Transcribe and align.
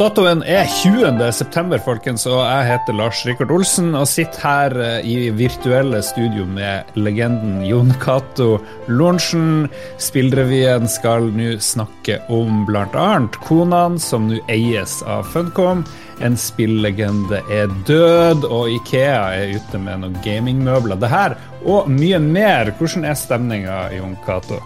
Datoen 0.00 0.40
er 0.48 0.64
20. 0.64 1.18
september, 1.36 1.76
folkens, 1.84 2.22
og 2.24 2.38
jeg 2.38 2.68
heter 2.70 2.96
Lars 2.96 3.18
Rikard 3.28 3.50
Olsen 3.52 3.90
og 3.92 4.06
sitter 4.08 4.40
her 4.40 4.76
eh, 4.80 5.04
i 5.04 5.28
virtuelle 5.36 6.00
studio 6.00 6.46
med 6.48 6.88
legenden 6.96 7.58
Jon 7.68 7.92
Cato 8.00 8.54
Lorentzen. 8.88 9.68
Spillrevyen 10.00 10.88
skal 10.88 11.28
nå 11.36 11.50
snakke 11.60 12.16
om 12.32 12.64
bl.a. 12.64 13.10
konene 13.44 14.00
som 14.00 14.30
nå 14.30 14.40
eies 14.48 15.02
av 15.04 15.28
Funcom. 15.34 15.84
En 16.24 16.40
spillegende 16.40 17.44
er 17.52 17.68
død, 17.84 18.48
og 18.48 18.72
Ikea 18.80 19.22
er 19.36 19.56
ute 19.60 19.84
med 19.84 20.00
noen 20.00 20.20
gamingmøbler. 20.24 20.96
Det 20.96 21.12
her 21.12 21.36
og 21.60 21.92
mye 21.92 22.24
mer. 22.24 22.72
Hvordan 22.80 23.04
er 23.04 23.20
stemninga, 23.20 23.82
Jon 24.00 24.16
Cato? 24.24 24.64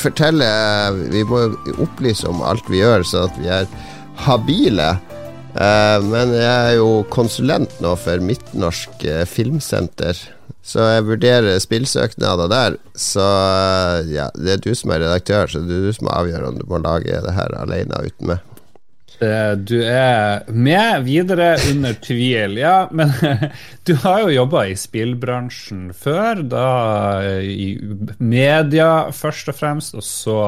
fortelle 0.00 0.46
Vi 1.12 1.20
må 1.28 1.42
jo 1.44 1.74
opplyse 1.84 2.24
om 2.30 2.40
alt 2.40 2.64
vi 2.72 2.80
gjør, 2.80 3.04
så 3.04 3.26
at 3.28 3.36
vi 3.36 3.52
er 3.52 3.68
habile. 4.26 4.94
Eh, 5.54 5.98
men 6.02 6.32
jeg 6.34 6.54
er 6.54 6.78
jo 6.80 7.04
konsulent 7.14 7.76
nå 7.82 7.94
for 8.00 8.22
Midtnorsk 8.22 9.04
eh, 9.06 9.22
Filmsenter, 9.28 10.18
så 10.64 10.88
jeg 10.96 11.04
vurderer 11.06 11.60
spillsøknader 11.62 12.50
der. 12.50 12.78
Så 12.98 13.22
eh, 13.22 14.14
ja, 14.16 14.30
det 14.34 14.56
er 14.56 14.64
du 14.64 14.72
som 14.74 14.94
er 14.94 15.04
redaktør, 15.04 15.50
så 15.50 15.62
det 15.62 15.78
er 15.78 15.86
du 15.88 15.94
som 15.94 16.10
avgjør 16.10 16.48
om 16.50 16.58
du 16.58 16.66
må 16.70 16.82
lage 16.82 17.22
det 17.26 17.36
her 17.36 17.54
alene 17.60 18.02
uten 18.08 18.34
meg. 18.34 18.53
Du 19.14 19.76
er 19.78 20.42
med 20.50 21.04
videre 21.06 21.54
under 21.70 21.94
tvil, 22.02 22.56
ja. 22.58 22.88
Men 22.90 23.12
du 23.86 23.94
har 24.02 24.24
jo 24.24 24.32
jobba 24.34 24.64
i 24.68 24.76
spillbransjen 24.78 25.92
før, 25.96 26.42
da 26.50 26.66
i 27.40 27.74
media 28.18 28.88
først 29.14 29.52
og 29.52 29.58
fremst, 29.60 29.94
og 29.94 30.04
så 30.06 30.40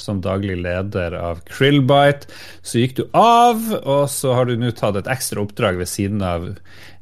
som 0.00 0.22
daglig 0.24 0.56
leder 0.64 1.16
av 1.18 1.44
Krillbite. 1.48 2.30
Så 2.64 2.82
gikk 2.82 2.96
du 2.98 3.04
av, 3.18 3.60
og 3.82 4.08
så 4.12 4.34
har 4.38 4.48
du 4.48 4.56
nå 4.60 4.72
tatt 4.76 4.98
et 5.00 5.10
ekstra 5.10 5.44
oppdrag 5.44 5.80
ved 5.80 5.90
siden 5.90 6.24
av 6.24 6.48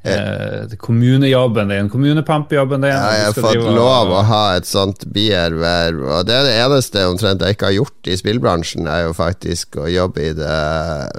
eh, 0.03 0.77
kommunejobben 0.77 1.69
din, 1.69 1.91
kommunepampjobben 1.91 2.81
din. 2.81 2.91
Ja, 2.91 3.13
jeg 3.17 3.29
har 3.31 3.39
fått 3.39 3.77
lov 3.77 4.13
å 4.13 4.25
ha 4.29 4.43
et 4.57 4.69
sånt 4.69 5.07
bierverv, 5.15 6.03
og 6.03 6.27
det 6.29 6.39
er 6.39 6.49
det 6.49 6.59
eneste 6.65 7.07
omtrent 7.11 7.45
jeg 7.45 7.57
ikke 7.57 7.71
har 7.71 7.79
gjort 7.79 8.11
i 8.11 8.19
spillbransjen, 8.19 8.91
er 8.91 9.07
jo 9.07 9.17
faktisk 9.17 9.79
å 9.83 9.89
jobbe 9.91 10.29
i 10.31 10.35
det 10.39 10.59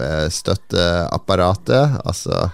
eh, 0.09 0.27
støtteapparatet, 0.33 1.99
altså 2.03 2.45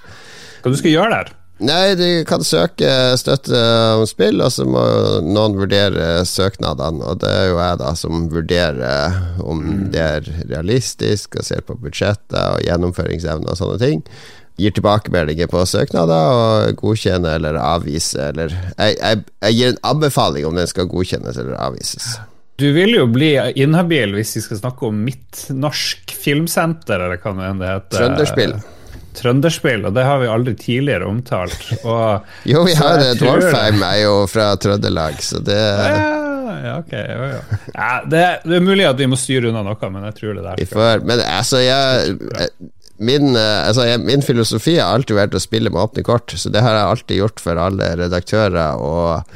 Hva 0.59 0.71
du 0.71 0.79
skal 0.79 0.97
gjøre 0.97 1.17
der? 1.17 1.35
Nei, 1.59 1.91
de 1.99 2.23
kan 2.23 2.39
søke 2.47 2.87
støtte 3.19 3.59
om 3.99 4.05
spill, 4.07 4.39
og 4.39 4.51
så 4.55 4.63
må 4.63 4.79
noen 5.27 5.57
vurdere 5.59 6.21
søknadene. 6.23 7.03
Og 7.03 7.19
det 7.19 7.31
er 7.35 7.49
jo 7.49 7.57
jeg 7.59 7.79
da 7.81 7.89
som 7.99 8.29
vurderer 8.31 9.17
om 9.43 9.59
mm. 9.65 9.81
det 9.91 10.05
er 10.05 10.29
realistisk, 10.53 11.35
og 11.35 11.43
ser 11.43 11.65
på 11.67 11.75
budsjettet 11.83 12.39
og 12.39 12.63
gjennomføringsevne 12.63 13.51
og 13.51 13.59
sånne 13.59 13.79
ting 13.83 14.05
gir 14.59 14.73
tilbakemeldinger 14.75 15.49
på 15.51 15.63
søknader 15.67 16.33
og 16.35 16.81
godkjenner 16.81 17.37
eller 17.39 17.59
avviser 17.61 18.33
eller 18.33 18.53
jeg, 18.53 18.97
jeg, 18.97 19.21
jeg, 19.43 19.55
gir 19.55 19.71
en 19.73 19.79
anbefaling 19.93 20.47
om 20.49 20.59
den 20.59 20.69
skal 20.69 20.89
godkjennes 20.91 21.39
eller 21.39 21.55
avvises. 21.59 22.17
Du 22.59 22.67
vil 22.75 22.91
jo 22.97 23.05
bli 23.07 23.31
inhabil 23.61 24.17
hvis 24.17 24.35
vi 24.35 24.43
skal 24.43 24.59
snakke 24.59 24.89
om 24.89 24.97
Midtnorsk 25.05 26.11
Filmsenter, 26.11 26.99
eller 26.99 27.21
hva 27.23 27.31
det 27.55 27.69
heter. 27.69 27.95
Trønderspill. 27.95 28.55
Trønderspill, 29.15 29.85
og 29.87 29.95
det 29.95 30.03
har 30.03 30.19
vi 30.19 30.27
aldri 30.31 30.55
tidligere 30.59 31.07
omtalt. 31.07 31.55
Og, 31.79 32.27
jo, 32.51 32.65
vi 32.67 32.75
har 32.75 32.99
det. 32.99 33.13
Dwarfheim 33.21 33.79
er 33.87 34.01
jo 34.03 34.15
fra 34.31 34.51
Trøndelag, 34.59 35.21
så 35.23 35.39
det 35.39 35.61
ja, 36.59 36.73
ok. 36.79 36.91
Jo, 36.91 37.29
jo. 37.31 37.39
Ja, 37.73 37.91
det, 38.03 38.23
det, 38.43 38.57
er 38.57 38.63
mulig 38.65 38.83
at 38.89 38.99
vi 38.99 39.07
må 39.07 39.15
styre 39.19 39.51
unna 39.51 39.63
noe, 39.63 39.91
men 39.93 40.09
jeg 40.09 40.17
tror 40.19 40.35
det 40.35 40.43
der. 40.43 40.65
skal... 40.67 41.05
men 41.07 41.23
altså, 41.23 41.61
jeg 41.63 42.17
min, 42.99 43.35
eh, 43.35 43.67
altså, 43.67 43.85
min, 44.03 44.21
filosofi 44.25 44.77
har 44.79 44.93
alltid 44.93 45.17
vært 45.17 45.37
å 45.37 45.43
spille 45.43 45.71
med 45.71 45.81
åpne 45.81 46.03
kort, 46.07 46.33
så 46.35 46.51
det 46.51 46.63
har 46.65 46.75
jeg 46.75 46.91
alltid 46.93 47.21
gjort 47.21 47.43
for 47.43 47.61
alle 47.61 47.93
redaktører 47.99 48.83
og 48.83 49.31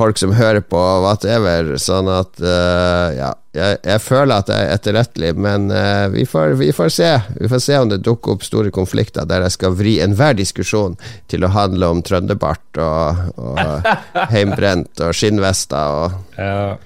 folk 0.00 0.18
som 0.18 0.32
hører 0.32 0.62
på 0.64 0.80
whatever. 1.04 1.74
Sånn 1.80 2.08
at 2.08 2.40
uh, 2.40 3.10
ja, 3.12 3.30
jeg, 3.56 3.80
jeg, 3.84 4.00
føler 4.00 4.40
at 4.40 4.52
jeg 4.52 4.66
er 4.66 4.74
etterrettelig, 4.78 5.32
men 5.36 5.68
uh, 5.74 6.08
vi, 6.12 6.24
får, 6.28 6.54
vi, 6.60 6.70
får, 6.76 6.92
se. 6.94 7.10
Vi 7.36 7.50
får 7.52 7.62
se 7.66 7.78
om 7.82 7.90
det 7.92 8.00
dukker 8.06 8.36
opp 8.36 8.46
store 8.46 8.72
konflikter 8.74 9.28
der 9.28 9.44
jeg 9.44 9.56
skal 9.58 9.76
vri 9.76 9.98
enhver 10.00 10.38
diskusjon 10.38 10.96
til 11.30 11.44
å 11.44 11.52
handle 11.52 11.92
om 11.96 12.04
trønderbart 12.06 12.80
og, 12.80 13.24
og 13.36 13.90
heimbrent 14.34 15.04
og 15.04 15.16
skinnvester 15.16 16.00
og 16.00 16.38
ja. 16.40 16.78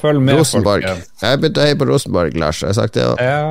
Følg 0.00 0.22
med, 0.24 0.38
Rosenborg. 0.38 0.86
Folk, 0.86 1.10
ja. 1.20 1.28
Jeg 1.28 1.40
begynte 1.42 1.60
å 1.60 1.64
heie 1.66 1.76
på 1.76 1.86
Rosenborg, 1.88 2.36
Lars. 2.40 2.62
Jeg 2.64 2.72
har 2.72 2.76
sagt 2.78 2.94
det 2.96 3.04
òg. 3.04 3.20
Ja. 3.20 3.42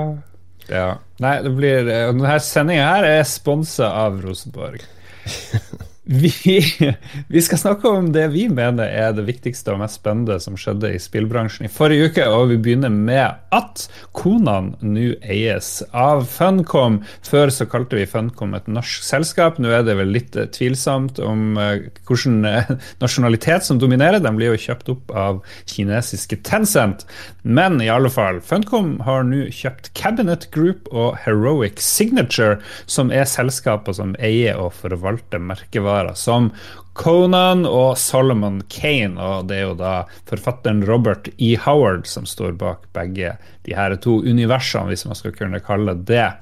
Ja. 0.70 1.00
Nei, 1.20 1.36
det 1.44 1.52
blir 1.58 1.88
eh, 1.90 2.08
Denne 2.14 2.40
sendinga 2.44 2.88
her 2.94 3.08
er 3.10 3.24
sponsa 3.28 3.90
av 4.06 4.22
Rosenborg. 4.24 4.86
Vi, 6.12 6.64
vi, 7.28 7.42
skal 7.42 7.58
snakke 7.58 7.90
om 7.90 8.08
det 8.14 8.24
vi 8.34 8.48
mener 8.50 8.90
er 8.90 9.12
det 9.14 9.28
viktigste 9.28 9.76
og 9.76 9.84
mest 9.84 10.00
spennende 10.00 10.40
som 10.42 10.56
skjedde 10.58 10.90
i 10.96 11.02
spillbransjen 11.02 11.68
i 11.68 11.70
forrige 11.70 12.08
uke. 12.10 12.24
Og 12.34 12.50
vi 12.50 12.58
begynner 12.58 12.90
med 12.90 13.38
at 13.54 13.84
Konan 14.18 14.72
nå 14.82 15.12
eies 15.22 15.84
av 15.94 16.24
Funcom. 16.32 17.04
Før 17.28 17.54
så 17.54 17.68
kalte 17.70 18.00
vi 18.00 18.08
Funcom 18.10 18.56
et 18.58 18.66
norsk 18.66 19.06
selskap. 19.06 19.60
Nå 19.62 19.70
er 19.70 19.86
det 19.86 20.00
vel 20.00 20.10
litt 20.16 20.34
eh, 20.34 20.50
tvilsomt 20.50 21.22
om 21.22 21.60
uh, 21.62 21.78
hvilken 22.10 22.42
uh, 22.48 22.74
nasjonalitet 23.04 23.70
som 23.70 23.78
dominerer. 23.78 24.18
De 24.24 24.34
blir 24.34 24.56
jo 24.56 24.64
kjøpt 24.66 24.90
opp 24.96 25.14
av 25.14 25.44
kinesiske 25.70 26.42
Tencent. 26.48 27.06
Men 27.46 27.78
i 27.86 27.92
alle 27.94 28.10
fall, 28.10 28.42
Funcom 28.42 28.96
har 29.06 29.30
nå 29.30 29.46
kjøpt 29.54 29.94
Cabinet 29.94 30.50
Group 30.56 30.90
og 30.90 31.22
Heroic 31.22 31.78
Signature, 31.86 32.58
som 32.90 33.14
er 33.14 33.30
selskaper 33.30 33.94
som 33.94 34.18
eier 34.18 34.58
og 34.58 34.74
forvalter 34.82 35.38
merkevarer 35.38 35.99
dokumentarer 36.00 36.16
som 36.16 36.52
Conan 36.94 37.66
og 37.66 37.98
Solomon 37.98 38.62
Kane. 38.68 39.20
Og 39.20 39.48
det 39.48 39.58
er 39.58 39.68
jo 39.70 39.76
da 39.76 40.06
forfatteren 40.28 40.84
Robert 40.86 41.30
E. 41.38 41.56
Howard 41.58 42.08
som 42.08 42.26
står 42.26 42.58
bak 42.58 42.88
begge 42.94 43.38
de 43.66 43.76
her 43.76 43.96
to 43.96 44.22
universene, 44.22 44.90
hvis 44.90 45.06
man 45.06 45.16
skal 45.16 45.36
kunne 45.36 45.60
kalle 45.60 45.96
det. 45.96 46.34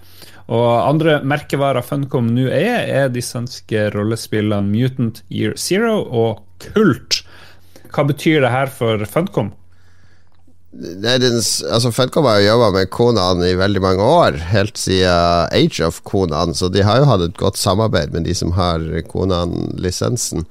Og 0.47 0.88
andre 0.88 1.22
merkevarer 1.23 1.84
Funcom 1.84 2.29
nå 2.31 2.47
er, 2.47 2.88
er 2.88 3.09
de 3.09 3.22
svenske 3.22 3.90
rollespillene 3.91 4.72
Mutant 4.72 5.23
Year 5.29 5.56
Zero 5.57 6.06
og 6.07 6.44
Kult. 6.59 7.24
Hva 7.91 8.03
betyr 8.07 8.41
det 8.41 8.51
her 8.51 8.68
for 8.72 9.03
Funcom? 9.06 9.51
Den, 10.77 11.39
altså 11.41 11.91
Funcom 11.93 12.27
har 12.29 12.39
jo 12.41 12.51
jobba 12.51 12.69
med 12.75 12.91
Konan 12.93 13.41
i 13.45 13.55
veldig 13.57 13.81
mange 13.81 14.05
år, 14.05 14.38
helt 14.51 14.77
siden 14.77 15.49
Age 15.55 15.81
of 15.88 16.03
Konan, 16.05 16.53
så 16.53 16.69
de 16.69 16.85
har 16.85 17.01
jo 17.01 17.09
hatt 17.09 17.25
et 17.25 17.38
godt 17.39 17.57
samarbeid 17.57 18.13
med 18.13 18.27
de 18.29 18.35
som 18.38 18.53
har 18.57 18.85
Konan-lisensen. 19.09 20.45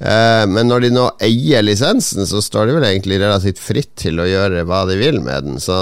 Eh, 0.00 0.44
men 0.48 0.70
når 0.70 0.86
de 0.86 0.92
nå 0.94 1.06
eier 1.20 1.64
lisensen, 1.66 2.24
så 2.26 2.40
står 2.40 2.70
de 2.70 2.78
vel 2.78 2.88
egentlig 2.88 3.20
relativt 3.20 3.60
fritt 3.60 3.92
til 4.00 4.22
å 4.22 4.28
gjøre 4.28 4.64
hva 4.68 4.86
de 4.88 4.96
vil 5.00 5.20
med 5.24 5.50
den. 5.50 5.60
Så 5.60 5.76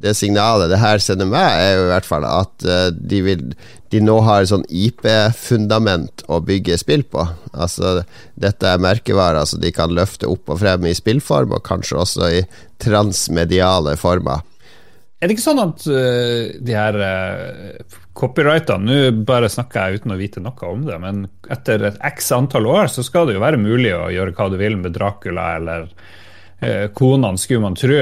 det 0.00 0.16
signalet 0.18 0.72
det 0.72 0.80
her 0.82 1.02
sender 1.02 1.30
meg, 1.30 1.46
er 1.60 1.76
jo 1.76 1.84
i 1.86 1.92
hvert 1.92 2.08
fall 2.08 2.26
at 2.26 2.66
uh, 2.66 2.88
de, 2.90 3.20
vil, 3.26 3.44
de 3.90 4.00
nå 4.02 4.16
har 4.22 4.44
sånn 4.46 4.62
IP-fundament 4.70 6.22
å 6.30 6.38
bygge 6.46 6.78
spill 6.78 7.02
på. 7.10 7.24
Altså, 7.50 8.04
dette 8.38 8.68
er 8.70 8.82
merkevarer 8.82 9.48
så 9.48 9.58
de 9.58 9.72
kan 9.74 9.90
løfte 9.94 10.30
opp 10.30 10.52
og 10.52 10.60
frem 10.62 10.86
i 10.86 10.94
spillform, 10.94 11.56
og 11.56 11.64
kanskje 11.66 11.98
også 11.98 12.30
i 12.38 12.44
transmediale 12.82 13.96
former. 13.98 14.46
Er 15.20 15.28
det 15.28 15.36
ikke 15.36 15.48
sånn 15.48 15.64
at 15.64 15.82
uh, 15.90 16.54
de 16.64 16.76
her 16.76 16.96
uh, 16.96 17.98
copyrightene 18.16 18.86
Nå 18.88 19.24
bare 19.28 19.50
snakker 19.52 19.90
jeg 19.90 20.00
uten 20.00 20.14
å 20.14 20.20
vite 20.20 20.40
noe 20.40 20.70
om 20.70 20.86
det, 20.86 20.96
men 21.02 21.26
etter 21.52 21.90
et 21.90 22.00
x 22.08 22.30
antall 22.32 22.70
år 22.70 22.88
så 22.88 23.04
skal 23.04 23.28
det 23.28 23.36
jo 23.36 23.42
være 23.44 23.60
mulig 23.60 23.92
å 23.92 24.08
gjøre 24.14 24.32
hva 24.38 24.48
du 24.48 24.56
vil 24.60 24.78
med 24.80 24.96
Dracula 24.96 25.50
eller 25.58 25.90
uh, 25.90 26.86
konene, 26.96 27.36
skulle 27.42 27.66
man 27.66 27.76
tro 27.76 28.00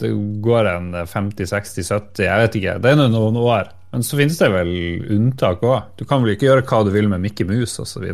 det 0.00 0.14
går 0.40 0.64
en 0.64 0.94
50-60-70, 1.04 2.22
jeg 2.24 2.40
vet 2.40 2.54
ikke. 2.56 2.76
Det 2.80 2.92
er 2.94 3.00
noen 3.02 3.36
år. 3.36 3.68
Men 3.90 4.06
så 4.06 4.18
finnes 4.20 4.38
det 4.38 4.50
vel 4.52 4.72
unntak 5.10 5.64
òg. 5.66 5.90
Du 5.98 6.04
kan 6.06 6.22
vel 6.22 6.36
ikke 6.36 6.46
gjøre 6.46 6.66
hva 6.66 6.82
du 6.86 6.92
vil 6.94 7.10
med 7.10 7.22
Mickey 7.24 7.46
Mouse 7.48 7.82
osv. 7.82 8.06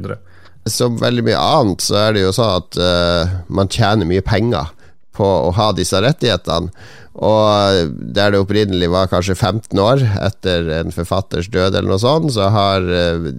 Som 0.66 0.96
veldig 1.00 1.24
mye 1.26 1.40
annet 1.40 1.84
så 1.84 1.98
er 2.06 2.16
det 2.16 2.24
jo 2.24 2.34
sånn 2.34 2.62
at 2.62 2.78
uh, 2.80 3.34
man 3.52 3.70
tjener 3.72 4.08
mye 4.08 4.24
penger 4.24 4.72
på 5.16 5.26
å 5.26 5.52
ha 5.56 5.70
disse 5.76 6.00
rettighetene. 6.02 6.72
Og 7.16 7.92
der 8.12 8.32
det 8.34 8.40
opprinnelig 8.42 8.90
var 8.92 9.08
kanskje 9.08 9.36
15 9.36 9.80
år 9.80 10.02
etter 10.20 10.68
en 10.82 10.92
forfatters 10.92 11.48
død, 11.48 11.78
eller 11.78 11.92
noe 11.92 12.02
sånt, 12.02 12.32
så 12.34 12.50
har 12.52 12.84
uh, 12.84 13.30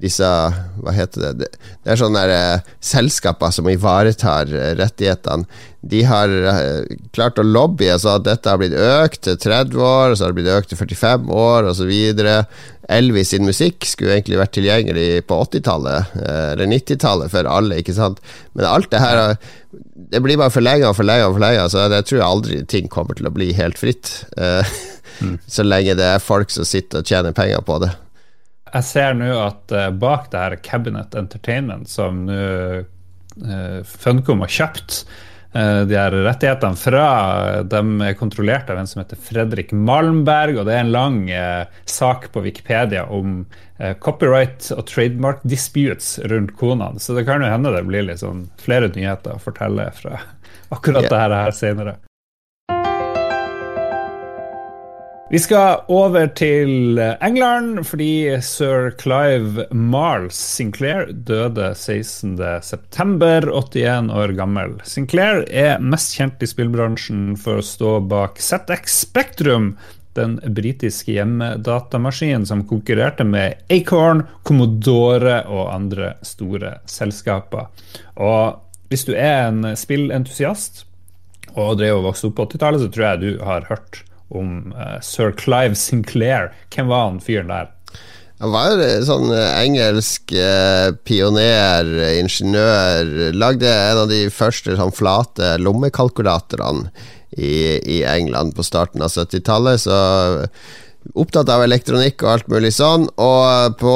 disse 0.00 0.26
Hva 0.82 0.94
heter 0.94 1.34
det? 1.38 1.48
Det 1.84 1.92
er 1.92 2.00
sånne 2.00 2.24
der, 2.26 2.58
uh, 2.58 2.74
selskaper 2.84 3.52
som 3.54 3.68
ivaretar 3.70 4.50
uh, 4.50 4.72
rettighetene. 4.78 5.46
De 5.84 6.02
har 6.08 6.32
uh, 6.32 6.96
klart 7.14 7.38
å 7.40 7.46
lobbye 7.46 7.96
så 8.00 8.16
at 8.18 8.26
dette 8.26 8.50
har 8.50 8.60
blitt 8.60 8.74
økt 8.74 9.22
til 9.26 9.38
30 9.40 9.84
år, 9.86 10.14
så 10.14 10.26
har 10.26 10.34
det 10.34 10.40
blitt 10.40 10.52
økt 10.54 10.72
til 10.72 10.80
45 10.80 11.30
år, 11.44 11.70
osv. 11.70 11.92
Elvis 12.94 13.32
sin 13.32 13.46
musikk 13.48 13.86
skulle 13.88 14.18
egentlig 14.18 14.40
vært 14.42 14.56
tilgjengelig 14.58 15.08
på 15.28 15.40
80-tallet, 15.46 16.16
eller 16.20 16.68
90-tallet, 16.68 17.32
for 17.32 17.48
alle, 17.48 17.80
ikke 17.80 17.96
sant? 17.96 18.20
Men 18.52 18.68
alt 18.68 18.90
det 18.92 19.00
her 19.00 19.38
Det 20.12 20.20
blir 20.22 20.36
bare 20.36 20.52
forlenga 20.52 20.90
og 20.90 20.98
forlenga 20.98 21.30
og 21.30 21.38
forlenga, 21.38 21.64
så 21.72 21.86
jeg 21.88 22.10
tror 22.10 22.26
aldri 22.26 22.60
ting 22.68 22.90
kommer 22.92 23.16
til 23.16 23.30
å 23.30 23.32
bli 23.34 23.54
helt 23.56 23.80
fritt. 23.80 24.12
mm. 25.24 25.38
så 25.46 25.64
lenge 25.64 25.96
det 25.96 26.10
er 26.16 26.24
folk 26.24 26.52
som 26.52 26.68
sitter 26.68 27.00
og 27.00 27.08
tjener 27.08 27.36
penger 27.36 27.64
på 27.64 27.80
det. 27.86 27.94
Jeg 28.74 28.86
ser 28.88 29.14
nå 29.18 29.30
at 29.38 29.74
uh, 29.74 29.90
bak 29.94 30.32
det 30.32 30.40
her 30.40 30.56
Cabinet 30.64 31.14
Entertainment, 31.18 31.90
som 31.90 32.24
nå 32.26 32.42
uh, 32.82 33.78
Funcom 33.86 34.42
har 34.42 34.50
kjøpt, 34.50 35.04
uh, 35.54 35.82
de 35.86 35.98
her 35.98 36.14
rettighetene 36.26 36.78
fra 36.78 37.04
De 37.70 37.82
er 38.08 38.16
kontrollert 38.18 38.70
av 38.70 38.80
en 38.80 38.90
som 38.90 39.02
heter 39.02 39.20
Fredrik 39.20 39.70
Malmberg, 39.74 40.58
og 40.58 40.66
det 40.66 40.74
er 40.74 40.86
en 40.86 40.94
lang 40.94 41.20
sak 41.86 42.32
på 42.34 42.42
Wikipedia 42.44 43.06
om 43.06 43.44
copyright 43.98 44.68
og 44.70 44.84
trademark 44.86 45.40
disputes 45.42 46.16
rundt 46.30 46.52
konene. 46.58 47.02
Så 47.02 47.16
det 47.16 47.24
kan 47.26 47.42
jo 47.42 47.50
hende 47.50 47.72
det 47.74 47.82
blir 47.88 48.12
sånn 48.18 48.46
flere 48.62 48.90
nyheter 48.94 49.34
å 49.34 49.42
fortelle 49.42 49.88
fra 49.98 50.20
akkurat 50.74 51.08
yeah. 51.08 51.10
det 51.30 51.40
her 51.42 51.56
senere. 51.58 51.96
Vi 55.30 55.38
skal 55.40 55.80
over 55.88 56.26
til 56.36 56.98
England, 57.00 57.86
fordi 57.88 58.36
sir 58.44 58.90
Clive 59.00 59.64
Marles 59.72 60.36
Sinclair 60.36 61.08
døde 61.16 61.70
16.9., 61.72 62.36
81 63.48 64.12
år 64.12 64.34
gammel. 64.36 64.76
Sinclair 64.84 65.46
er 65.48 65.80
mest 65.80 66.12
kjent 66.18 66.44
i 66.44 66.50
spillbransjen 66.50 67.38
for 67.40 67.62
å 67.62 67.64
stå 67.64 67.94
bak 68.04 68.36
ZX 68.36 69.00
Spektrum, 69.06 69.72
den 70.14 70.36
britiske 70.44 71.16
hjemmedatamaskinen 71.16 72.44
som 72.46 72.68
konkurrerte 72.68 73.24
med 73.24 73.64
Acorn, 73.72 74.26
Commodore 74.44 75.40
og 75.48 75.72
andre 75.72 76.14
store 76.20 76.78
selskaper. 76.84 77.72
Og 78.20 78.60
hvis 78.92 79.08
du 79.08 79.16
er 79.16 79.48
en 79.48 79.72
spillentusiast 79.72 80.84
og 81.56 81.78
drev 81.80 82.02
og 82.02 82.10
vokste 82.12 82.28
opp 82.28 82.42
på 82.42 82.52
80-tallet, 82.52 82.84
så 82.84 82.92
tror 82.92 83.08
jeg 83.08 83.24
du 83.24 83.46
har 83.48 83.72
hørt 83.72 84.04
om 84.32 84.72
uh, 84.72 85.00
sir 85.04 85.32
Clive 85.36 85.76
Sinclair. 85.78 86.52
Hvem 86.74 86.90
var 86.92 87.08
han 87.08 87.22
fyren 87.24 87.52
der? 87.52 87.72
Han 88.42 88.50
var 88.50 88.80
sånn 89.06 89.30
eh, 89.32 89.50
engelsk 89.62 90.32
eh, 90.36 90.90
pioner, 91.06 91.86
ingeniør. 92.18 93.30
Lagde 93.32 93.70
en 93.70 94.00
av 94.02 94.10
de 94.10 94.24
første 94.34 94.74
sånn 94.76 94.92
flate 94.92 95.54
lommekalkulatorene 95.62 96.90
i, 97.38 97.78
i 97.78 98.00
England 98.10 98.56
på 98.56 98.66
starten 98.66 99.04
av 99.06 99.14
70-tallet. 99.14 99.86
Så 99.86 99.94
opptatt 101.12 101.50
av 101.52 101.62
elektronikk 101.64 102.22
og 102.24 102.30
alt 102.32 102.48
mulig 102.50 102.72
sånn. 102.74 103.06
Og 103.20 103.76
på 103.80 103.94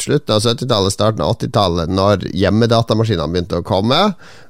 slutten 0.00 0.34
av 0.34 0.42
70-tallet, 0.42 0.94
starten 0.94 1.24
av 1.24 1.36
80-tallet, 1.36 1.94
når 1.94 2.26
hjemmedatamaskinene 2.34 3.30
begynte 3.32 3.62
å 3.62 3.66
komme, 3.66 4.00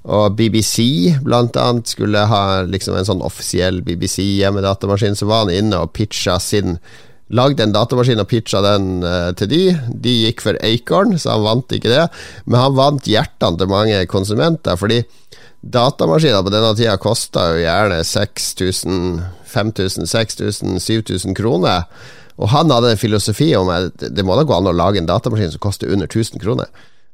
og 0.03 0.37
BBC 0.39 1.15
blant 1.23 1.57
annet 1.61 1.93
skulle 1.93 2.27
ha 2.31 2.43
liksom 2.67 2.97
en 2.99 3.09
sånn 3.09 3.25
offisiell 3.25 3.83
BBC-hjemmedatamaskin, 3.87 5.19
så 5.19 5.29
var 5.31 5.47
han 5.47 5.55
inne 5.55 5.85
og 5.85 5.95
pitcha 5.97 6.41
sin 6.43 6.79
Lagde 7.33 7.65
en 7.65 7.73
datamaskin 7.73 8.21
og 8.21 8.29
pitcha 8.29 8.61
den 8.61 8.89
uh, 9.01 9.31
til 9.33 9.49
de. 9.49 9.61
De 10.05 10.13
gikk 10.27 10.43
for 10.45 10.59
Acorn, 10.69 11.15
så 11.17 11.31
han 11.33 11.47
vant 11.47 11.73
ikke 11.73 11.89
det. 11.89 12.03
Men 12.45 12.61
han 12.61 12.75
vant 12.77 13.09
hjertene 13.09 13.57
til 13.57 13.71
mange 13.73 14.03
konsumenter, 14.11 14.77
fordi 14.77 14.99
datamaskiner 15.63 16.43
på 16.43 16.53
denne 16.53 16.73
tida 16.79 16.97
kosta 17.01 17.53
jo 17.53 17.63
gjerne 17.63 18.03
6000 18.07 19.23
5000, 19.53 20.07
6000, 20.07 20.81
7000 20.81 21.37
kroner. 21.37 21.85
Og 22.41 22.49
han 22.49 22.73
hadde 22.73 22.95
en 22.95 23.01
filosofi 23.01 23.53
om 23.57 23.69
at 23.73 24.01
det 24.01 24.25
må 24.25 24.37
da 24.37 24.47
gå 24.49 24.57
an 24.57 24.71
å 24.71 24.77
lage 24.77 25.03
en 25.03 25.09
datamaskin 25.09 25.53
som 25.53 25.63
koster 25.63 25.93
under 25.93 26.09
1000 26.09 26.41
kroner. 26.43 26.71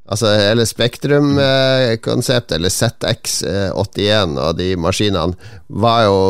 Altså 0.09 0.31
hele 0.41 0.65
Spektrum-konseptet, 0.65 2.55
eller 2.57 2.73
ZX81 2.73 4.39
og 4.41 4.55
de 4.57 4.71
maskinene, 4.81 5.37
var 5.69 6.07
jo 6.07 6.21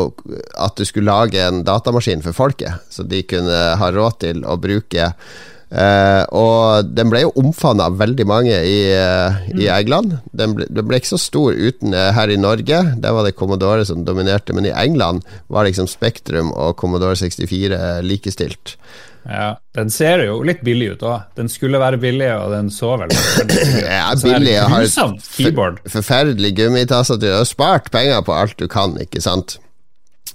at 0.59 0.75
du 0.75 0.83
skulle 0.83 1.07
lage 1.07 1.39
en 1.39 1.61
datamaskin 1.63 2.25
for 2.25 2.35
folket, 2.35 2.81
så 2.91 3.07
de 3.07 3.21
kunne 3.23 3.61
ha 3.79 3.91
råd 3.95 4.19
til 4.25 4.43
å 4.43 4.57
bruke 4.59 5.13
Uh, 5.69 6.25
og 6.33 6.87
den 6.97 7.11
ble 7.11 7.21
jo 7.27 7.33
omfavna 7.37 7.85
av 7.91 7.99
veldig 7.99 8.25
mange 8.25 8.55
i, 8.65 8.77
uh, 8.89 9.37
i 9.51 9.67
mm. 9.67 9.75
England. 9.75 10.15
Den 10.33 10.55
ble, 10.57 10.65
den 10.65 10.87
ble, 10.89 10.97
ikke 10.97 11.11
så 11.11 11.21
stor 11.21 11.53
uten 11.53 11.93
uh, 11.93 12.09
her 12.15 12.33
i 12.33 12.39
Norge. 12.41 12.79
Der 12.97 13.13
var 13.13 13.27
det 13.27 13.35
Commodore 13.37 13.85
som 13.85 14.01
dominerte. 14.07 14.55
Men 14.57 14.65
i 14.65 14.73
England 14.73 15.27
var 15.47 15.69
liksom 15.69 15.89
Spektrum 15.89 16.49
og 16.55 16.73
Commodore 16.81 17.19
64 17.19 18.01
likestilt. 18.01 18.79
Ja, 19.29 19.59
Den 19.75 19.91
ser 19.93 20.23
jo 20.25 20.39
litt 20.47 20.63
billig 20.65 20.95
ut 20.95 21.05
òg. 21.05 21.29
Den 21.37 21.51
skulle 21.51 21.77
være 21.81 21.99
billig, 22.01 22.31
og 22.33 22.53
den 22.55 22.71
så 22.73 22.95
vel 22.97 23.13
Ja, 23.85 24.15
billig. 24.17 24.55
og 24.63 24.73
har 24.73 24.87
et 24.89 25.91
forferdelig 25.93 26.55
gummitastatur. 26.57 27.21
Du 27.27 27.35
har 27.35 27.45
spart 27.45 27.91
penger 27.93 28.23
på 28.25 28.33
alt 28.33 28.57
du 28.57 28.65
kan, 28.71 28.97
ikke 29.01 29.21
sant? 29.21 29.59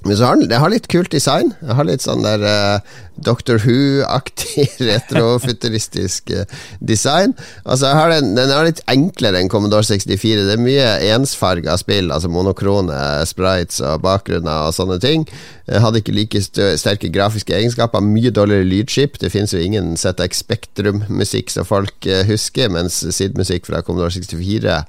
Men 0.05 0.17
så 0.17 0.29
har 0.29 0.37
den, 0.37 0.49
det 0.51 0.61
har 0.61 0.73
litt 0.73 0.89
kult 0.93 1.11
design. 1.15 1.55
Det 1.65 1.77
har 1.79 1.87
litt 1.89 2.05
sånn 2.05 2.25
der 2.25 2.43
uh, 2.45 2.95
Doctor 3.25 3.57
Who-aktig 3.63 4.67
retrofuturistisk 4.91 6.33
uh, 6.37 6.45
design. 6.81 7.33
Altså 7.65 7.95
har 7.97 8.13
den, 8.13 8.35
den, 8.37 8.53
er 8.53 8.69
litt 8.69 8.83
enklere 8.91 9.41
enn 9.41 9.49
Commodore 9.53 9.87
64. 9.89 10.45
Det 10.45 10.57
er 10.59 10.65
mye 10.65 10.91
ensfarga 11.15 11.79
spill, 11.81 12.13
altså 12.13 12.29
monokrone 12.33 12.99
sprites 13.29 13.81
og 13.81 14.05
bakgrunner 14.05 14.69
og 14.69 14.77
sånne 14.77 15.01
ting. 15.01 15.25
Jeg 15.65 15.81
hadde 15.81 16.01
ikke 16.03 16.13
like 16.13 16.41
sterke 16.45 17.09
grafiske 17.09 17.55
egenskaper. 17.57 18.05
Mye 18.05 18.33
dårligere 18.35 18.69
lydskip. 18.69 19.17
Det 19.21 19.31
finnes 19.33 19.55
jo 19.55 19.63
ingen 19.65 19.95
ZX 19.97 20.43
Spektrum-musikk 20.45 21.53
som 21.53 21.65
folk 21.69 22.05
uh, 22.05 22.21
husker, 22.29 22.69
mens 22.73 23.01
SID-musikk 23.01 23.71
fra 23.71 23.81
Commodore 23.85 24.13
64 24.13 24.83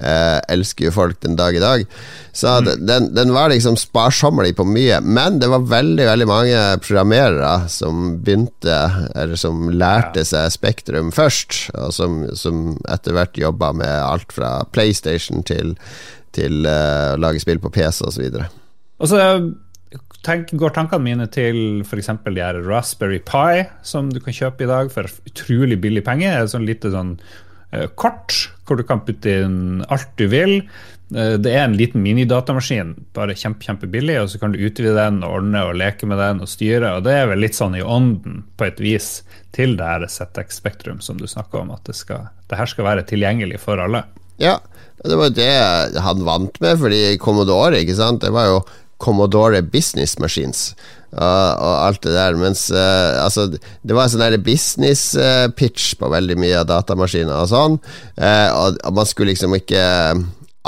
elsker 0.00 0.86
jo 0.86 0.92
folk 0.94 1.18
den 1.20 1.34
dag 1.36 1.56
i 1.56 1.60
dag. 1.60 1.82
Så 2.32 2.48
mm. 2.48 2.68
den, 2.88 3.08
den 3.14 3.32
var 3.34 3.50
liksom 3.52 3.76
sparsommelig 3.76 4.54
på 4.56 4.64
mye. 4.64 5.00
Men 5.04 5.40
det 5.42 5.50
var 5.52 5.66
veldig 5.68 6.06
veldig 6.08 6.28
mange 6.30 6.60
programmerere 6.84 7.68
som 7.68 8.14
begynte, 8.24 8.78
eller 9.14 9.36
som 9.40 9.68
lærte 9.68 10.24
seg 10.24 10.52
Spektrum 10.54 11.12
først, 11.12 11.66
og 11.74 11.92
som, 11.92 12.22
som 12.38 12.78
etter 12.88 13.16
hvert 13.16 13.40
jobba 13.40 13.74
med 13.76 13.92
alt 13.92 14.32
fra 14.32 14.60
PlayStation 14.72 15.44
til, 15.44 15.74
til 16.36 16.64
uh, 16.64 17.16
å 17.16 17.20
lage 17.20 17.42
spill 17.42 17.60
på 17.60 17.72
PC 17.74 18.06
osv. 18.08 18.40
Og 19.00 19.10
så 19.10 19.20
tenk, 20.26 20.52
går 20.58 20.74
tankene 20.76 21.04
mine 21.04 21.26
til 21.32 21.80
f.eks. 21.84 22.10
de 22.26 22.42
her 22.42 22.60
Raspberry 22.66 23.20
Pi, 23.24 23.64
som 23.86 24.10
du 24.12 24.20
kan 24.22 24.36
kjøpe 24.36 24.66
i 24.66 24.70
dag 24.70 24.92
for 24.92 25.08
utrolig 25.28 25.80
billig 25.80 26.04
penger. 26.06 26.38
Et 26.42 26.52
sånn 26.52 26.68
lite 26.68 26.92
sånn 26.92 27.16
uh, 27.74 27.86
kort 28.00 28.36
hvor 28.68 28.78
du 28.78 28.86
kan 28.86 29.02
putte 29.06 29.40
inn 29.44 29.84
alt 29.88 30.10
du 30.20 30.26
vil. 30.32 30.60
Uh, 31.14 31.36
det 31.40 31.54
er 31.54 31.64
en 31.64 31.78
liten 31.78 32.04
minidatamaskin, 32.04 32.94
bare 33.16 33.36
kjempe, 33.38 33.64
kjempebillig, 33.66 34.18
og 34.22 34.30
så 34.32 34.42
kan 34.42 34.54
du 34.54 34.60
utvide 34.60 34.96
den 34.98 35.22
og 35.24 35.40
ordne 35.40 35.64
og 35.68 35.78
leke 35.80 36.08
med 36.10 36.20
den 36.22 36.44
og 36.44 36.52
styre. 36.52 36.96
og 36.96 37.06
Det 37.08 37.16
er 37.16 37.30
vel 37.32 37.44
litt 37.46 37.58
sånn 37.58 37.78
i 37.78 37.84
ånden, 37.84 38.44
på 38.60 38.68
et 38.68 38.82
vis, 38.82 39.20
til 39.56 39.74
det 39.80 39.88
her 39.88 40.06
ZX 40.06 40.60
Spektrum 40.60 41.00
som 41.02 41.18
du 41.18 41.26
snakker 41.30 41.64
om, 41.64 41.72
at 41.74 41.88
det, 41.88 41.96
skal, 41.98 42.28
det 42.50 42.60
her 42.60 42.70
skal 42.70 42.86
være 42.86 43.08
tilgjengelig 43.08 43.62
for 43.64 43.80
alle. 43.82 44.04
Ja, 44.40 44.60
det 45.04 45.16
var 45.16 45.32
det 45.32 45.50
han 46.00 46.22
vant 46.24 46.60
med, 46.62 46.78
fordi 46.80 47.02
Commodore, 47.20 47.80
ikke 47.82 47.96
sant, 47.98 48.22
det 48.22 48.30
var 48.32 48.46
jo 48.48 48.60
Commodore 49.00 49.62
Business 49.62 50.18
Machines. 50.22 50.74
Uh, 51.10 51.54
og 51.58 51.72
alt 51.88 52.02
det 52.06 52.12
der. 52.14 52.36
Mens 52.38 52.68
uh, 52.70 53.24
altså, 53.24 53.48
det 53.50 53.96
var 53.96 54.06
en 54.06 54.12
sånn 54.12 54.42
business 54.46 55.08
uh, 55.18 55.48
pitch 55.50 55.96
på 55.98 56.10
veldig 56.12 56.36
mye 56.38 56.60
av 56.60 56.68
datamaskiner 56.70 57.34
og 57.34 57.50
sånn. 57.50 57.80
og, 58.20 58.78
og 58.84 58.94
man 58.94 59.08
skulle 59.08 59.34
liksom 59.34 59.56
ikke 59.58 59.82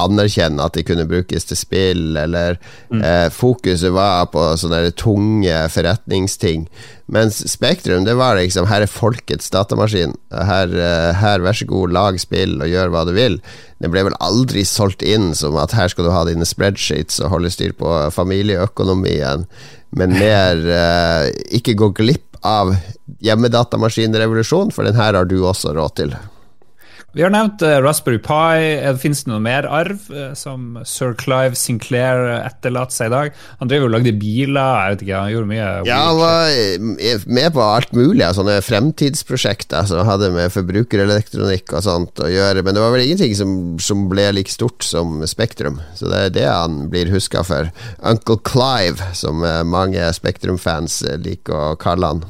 anerkjenne 0.01 0.65
at 0.65 0.77
de 0.77 0.85
kunne 0.87 1.05
brukes 1.09 1.45
til 1.49 1.59
spill, 1.59 2.17
eller 2.17 2.57
mm. 2.89 3.03
eh, 3.05 3.27
fokuset 3.35 3.93
var 3.93 4.31
på 4.33 4.45
sånne 4.61 4.87
tunge 4.97 5.57
forretningsting. 5.73 6.65
Mens 7.13 7.43
Spektrum, 7.51 8.07
det 8.07 8.15
var 8.17 8.39
liksom 8.39 8.71
Her 8.71 8.87
er 8.87 8.91
folkets 8.91 9.51
datamaskin. 9.53 10.15
Her, 10.33 10.73
eh, 10.73 11.11
her, 11.21 11.45
vær 11.45 11.59
så 11.59 11.69
god, 11.69 11.93
lag 11.93 12.21
spill 12.23 12.57
og 12.63 12.73
gjør 12.73 12.95
hva 12.95 13.05
du 13.09 13.13
vil. 13.17 13.39
Det 13.85 13.93
ble 13.93 14.07
vel 14.09 14.19
aldri 14.25 14.65
solgt 14.69 15.05
inn 15.05 15.33
som 15.37 15.59
at 15.61 15.77
her 15.77 15.93
skal 15.93 16.09
du 16.09 16.15
ha 16.15 16.25
dine 16.29 16.49
spreadsheets 16.49 17.21
og 17.21 17.35
holde 17.37 17.53
styr 17.53 17.77
på 17.77 17.93
familieøkonomien, 18.17 19.45
men 19.99 20.19
mer 20.23 20.65
eh, 20.65 21.31
ikke 21.61 21.77
gå 21.77 21.93
glipp 22.01 22.29
av 22.43 22.73
hjemmedatamaskinrevolusjonen, 23.23 24.73
for 24.75 24.89
den 24.89 24.97
her 24.99 25.15
har 25.15 25.29
du 25.29 25.43
også 25.45 25.77
råd 25.77 25.99
til. 26.01 26.17
Vi 27.13 27.21
har 27.21 27.33
nevnt 27.33 27.61
uh, 27.61 27.77
Raspberry 27.85 28.17
Pi. 28.25 28.61
Uh, 28.81 28.95
Fins 28.97 29.21
det 29.25 29.29
noe 29.29 29.41
mer 29.45 29.67
arv 29.69 30.07
uh, 30.15 30.31
som 30.39 30.79
sir 30.89 31.13
Clive 31.21 31.59
Sinclair 31.61 32.25
etterlater 32.39 32.97
seg 32.97 33.11
i 33.11 33.13
dag? 33.13 33.37
Han 33.61 33.69
drev 33.69 33.85
og 33.85 33.93
lagde 33.93 34.15
biler, 34.17 34.57
jeg 34.87 34.95
vet 34.95 35.05
ikke, 35.05 35.21
han 35.21 35.35
gjorde 35.35 35.51
mye 35.51 35.69
Ja, 35.89 35.99
han 36.09 36.19
var 36.23 37.29
med 37.37 37.53
på 37.53 37.65
alt 37.67 37.93
mulig 37.97 38.25
av 38.25 38.37
sånne 38.39 38.57
fremtidsprosjekter 38.65 39.89
som 39.91 40.09
hadde 40.09 40.33
med 40.33 40.53
forbrukerelektronikk 40.55 41.77
og 41.77 41.85
sånt 41.85 42.23
å 42.25 42.33
gjøre, 42.33 42.65
men 42.65 42.77
det 42.77 42.85
var 42.85 42.95
vel 42.97 43.05
ingenting 43.05 43.37
som, 43.37 43.55
som 43.83 44.09
ble 44.11 44.31
like 44.33 44.53
stort 44.53 44.85
som 44.87 45.21
Spektrum, 45.29 45.83
så 45.99 46.09
det 46.09 46.27
er 46.27 46.37
det 46.39 46.49
han 46.49 46.87
blir 46.93 47.13
huska 47.13 47.45
for. 47.47 47.69
Uncle 48.01 48.41
Clive, 48.49 49.13
som 49.19 49.45
mange 49.69 50.09
Spektrum-fans 50.17 51.03
liker 51.21 51.75
å 51.75 51.81
kalle 51.81 52.15
han. 52.15 52.25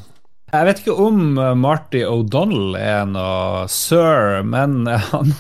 Jeg 0.53 0.67
vet 0.69 0.81
ikke 0.83 0.95
om 1.01 1.39
eh, 1.41 1.55
Marty 1.57 2.03
O'Donnell 2.05 2.75
er 2.77 3.07
noe 3.09 3.63
sir, 3.73 4.43
men 4.45 4.85
han, 4.85 5.31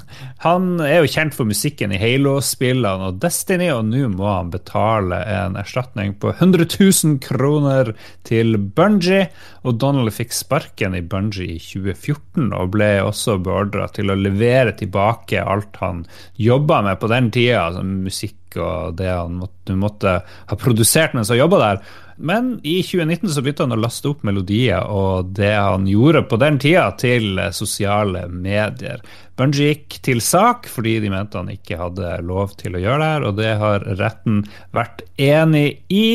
han, 0.40 0.71
er 0.81 1.02
jo 1.02 1.11
kjent 1.12 1.37
for 1.37 1.45
musikken 1.45 1.92
i 1.92 1.99
Halo-spillene 2.00 3.11
og 3.11 3.19
Destiny, 3.21 3.69
og 3.75 3.90
nå 3.90 4.07
må 4.14 4.31
han 4.31 4.49
betale 4.54 5.19
en 5.28 5.59
erstatning 5.61 6.14
på 6.16 6.33
100 6.33 6.64
000 6.81 7.19
kroner 7.26 7.92
til 8.25 8.57
Bungie. 8.57 9.26
O'Donnell 9.69 10.09
fikk 10.16 10.33
sparken 10.33 10.97
i 10.97 11.04
Bungie 11.04 11.59
i 11.59 11.61
2014 11.61 12.49
og 12.49 12.73
ble 12.73 12.95
også 13.04 13.37
beordra 13.45 13.90
til 13.92 14.09
å 14.09 14.16
levere 14.16 14.73
tilbake 14.81 15.45
alt 15.45 15.76
han 15.85 16.07
jobba 16.40 16.81
med 16.88 17.02
på 17.02 17.12
den 17.12 17.28
tida, 17.37 17.66
altså 17.66 17.85
musikk 17.85 18.57
og 18.57 18.97
det 18.97 19.12
han 19.12 19.37
måtte, 19.40 19.76
måtte 19.76 20.16
ha 20.25 20.59
produsert 20.61 21.12
mens 21.16 21.28
han 21.33 21.40
jobba 21.40 21.61
der. 21.66 21.85
Men 22.23 22.52
i 22.62 22.76
2019 22.87 23.33
så 23.35 23.43
begynte 23.43 23.64
han 23.67 23.75
å 23.75 23.81
laste 23.83 24.12
opp 24.12 24.21
melodier 24.26 24.85
og 24.87 25.33
det 25.35 25.55
han 25.57 25.88
gjorde 25.91 26.23
på 26.31 26.38
den 26.38 26.61
tida, 26.62 26.85
til 27.00 27.41
sosiale 27.57 28.29
medier. 28.31 29.02
Bungie 29.38 29.73
gikk 29.73 29.99
til 30.07 30.23
sak 30.23 30.69
fordi 30.71 30.99
de 31.02 31.11
mente 31.11 31.41
han 31.41 31.50
ikke 31.50 31.81
hadde 31.81 32.12
lov 32.29 32.55
til 32.61 32.79
å 32.79 32.83
gjøre 32.83 33.00
det 33.02 33.11
her, 33.11 33.26
og 33.26 33.41
det 33.41 33.50
har 33.62 33.88
retten 33.99 34.45
vært 34.76 35.02
enig 35.19 35.67
i. 35.91 36.07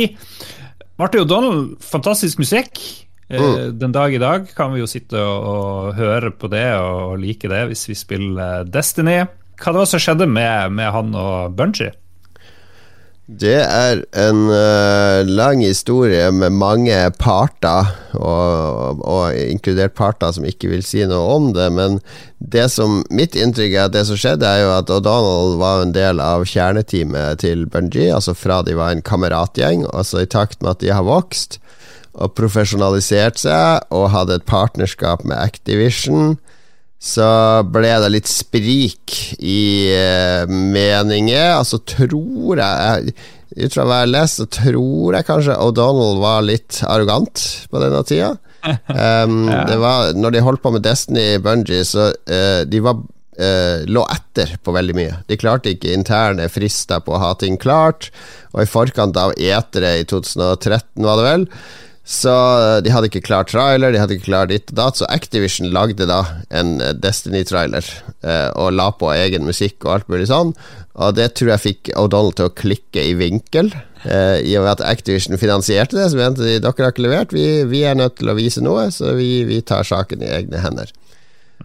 Marty 0.97 1.19
O'Donnell, 1.21 1.75
fantastisk 1.83 2.39
musikk. 2.39 2.79
Eh, 3.27 3.43
mm. 3.43 3.75
Den 3.79 3.91
dag 3.91 4.15
i 4.15 4.21
dag 4.21 4.47
kan 4.55 4.71
vi 4.73 4.79
jo 4.79 4.87
sitte 4.87 5.19
og, 5.19 5.91
høre 5.99 6.31
på 6.31 6.47
det 6.51 6.69
og 6.79 7.17
like 7.19 7.51
det 7.51 7.65
hvis 7.71 7.87
vi 7.91 7.99
spiller 7.99 8.63
Destiny. 8.63 9.25
Hva 9.57 9.73
det 9.73 9.81
var 9.81 9.89
som 9.89 10.01
skjedde 10.01 10.29
med, 10.29 10.77
med 10.77 10.93
han 10.93 11.15
og 11.17 11.57
Bungie? 11.57 11.91
Det 13.27 13.57
er 13.59 14.05
en 14.15 14.45
uh, 14.47 15.27
lang 15.27 15.59
historie 15.59 16.29
med 16.31 16.55
mange 16.55 16.95
parter, 17.19 17.89
og, 18.15 19.01
og, 19.03 19.35
inkludert 19.35 19.97
parter 19.99 20.31
som 20.31 20.47
ikke 20.47 20.69
vil 20.71 20.85
si 20.85 21.03
noe 21.03 21.33
om 21.35 21.49
det. 21.51 21.67
Men 21.75 21.99
det 22.39 22.69
som, 22.71 23.01
mitt 23.11 23.35
inntrykk 23.35 23.75
er 23.75 23.89
at 23.89 23.97
det 23.97 24.05
som 24.07 24.15
skjedde, 24.15 24.47
er 24.47 24.63
jo 24.63 24.71
at 24.77 24.93
O'Donald 24.95 25.59
var 25.59 25.83
en 25.83 25.91
del 25.91 26.23
av 26.23 26.47
kjerneteamet 26.47 27.43
til 27.43 27.67
Bungie, 27.67 28.13
altså 28.15 28.31
fra 28.31 28.61
de 28.63 28.79
var 28.79 28.95
en 28.95 29.03
kameratgjeng. 29.03 29.83
Altså 29.91 30.23
i 30.23 30.31
takt 30.31 30.63
med 30.63 30.77
at 30.77 30.85
de 30.85 30.95
har 30.95 31.03
vokst 31.03 31.59
og 32.17 32.31
profesjonalisert 32.39 33.43
seg 33.43 33.91
og 33.93 34.07
hadde 34.15 34.39
et 34.39 34.47
partnerskap 34.47 35.27
med 35.27 35.37
Activision 35.37 36.37
så 36.97 37.27
ble 37.69 37.91
det 38.01 38.09
litt 38.13 38.29
sprik 38.29 39.13
i 39.37 39.93
uh, 39.93 40.49
meninger. 40.49 41.53
Altså 41.57 41.81
tror 41.85 42.61
jeg 42.61 43.17
Ut 43.57 43.73
fra 43.73 43.85
hva 43.87 44.01
jeg 44.01 44.03
har 44.03 44.09
lest, 44.11 44.41
så 44.41 44.45
tror 44.51 45.15
jeg 45.15 45.25
kanskje 45.25 45.55
O'Donnell 45.63 46.19
var 46.21 46.43
litt 46.45 46.81
arrogant 46.85 47.41
på 47.71 47.81
denne 47.81 48.03
tida. 48.05 48.35
Um, 48.67 49.45
ja. 49.47 49.61
det 49.69 49.77
var, 49.79 50.09
når 50.17 50.33
de 50.33 50.41
holdt 50.43 50.59
på 50.59 50.71
med 50.73 50.83
Destiny 50.83 51.37
Bungie, 51.39 51.85
så 51.87 52.09
uh, 52.11 52.65
de 52.67 52.81
var 52.83 52.97
uh, 52.99 53.85
lå 53.87 54.03
etter 54.11 54.57
på 54.59 54.73
veldig 54.75 54.95
mye. 54.97 55.19
De 55.29 55.37
klarte 55.39 55.71
ikke 55.71 55.93
interne 55.95 56.49
frister 56.51 56.99
på 57.05 57.15
å 57.15 57.21
ha 57.21 57.31
ting 57.39 57.55
klart, 57.61 58.09
og 58.51 58.65
i 58.65 58.69
forkant 58.69 59.17
av 59.21 59.35
etere 59.37 59.93
i 60.01 60.07
2013, 60.09 61.05
var 61.05 61.21
det 61.21 61.27
vel, 61.29 61.47
så 62.07 62.31
eh, 62.31 62.77
de 62.85 62.91
hadde 62.93 63.09
ikke 63.09 63.25
klart 63.27 63.49
trailer, 63.51 63.91
de 63.91 63.99
hadde 63.99 64.15
ikke 64.15 64.29
klart 64.29 64.51
ditt 64.53 64.71
og 64.71 64.77
datt, 64.79 64.99
så 64.99 65.09
Activision 65.11 65.67
lagde 65.75 66.07
da 66.07 66.21
en 66.55 66.77
eh, 66.79 66.93
Destiny-trailer 66.95 67.83
eh, 68.23 68.47
og 68.55 68.77
la 68.79 68.87
på 68.95 69.11
egen 69.11 69.43
musikk 69.43 69.83
og 69.83 69.91
alt 69.97 70.13
mulig 70.13 70.29
sånn. 70.31 70.53
Og 70.95 71.17
det 71.17 71.33
tror 71.35 71.51
jeg 71.53 71.65
fikk 71.65 71.91
O'Donnell 71.99 72.31
til 72.37 72.47
å 72.47 72.55
klikke 72.55 73.03
i 73.03 73.11
vinkel. 73.19 73.73
I 74.07 74.53
og 74.55 74.63
med 74.63 74.71
at 74.71 74.81
Activision 74.87 75.37
finansierte 75.41 75.97
det, 75.97 76.05
så 76.09 76.17
mente 76.17 76.45
de 76.45 76.55
dere 76.63 76.85
har 76.85 76.93
ikke 76.93 77.03
levert, 77.03 77.33
vi, 77.35 77.65
vi 77.67 77.81
er 77.85 77.97
nødt 77.97 78.15
til 78.21 78.31
å 78.31 78.37
vise 78.37 78.63
noe, 78.63 78.87
så 78.93 79.11
vi, 79.17 79.43
vi 79.45 79.59
tar 79.67 79.85
saken 79.85 80.23
i 80.23 80.31
egne 80.39 80.61
hender. 80.63 80.93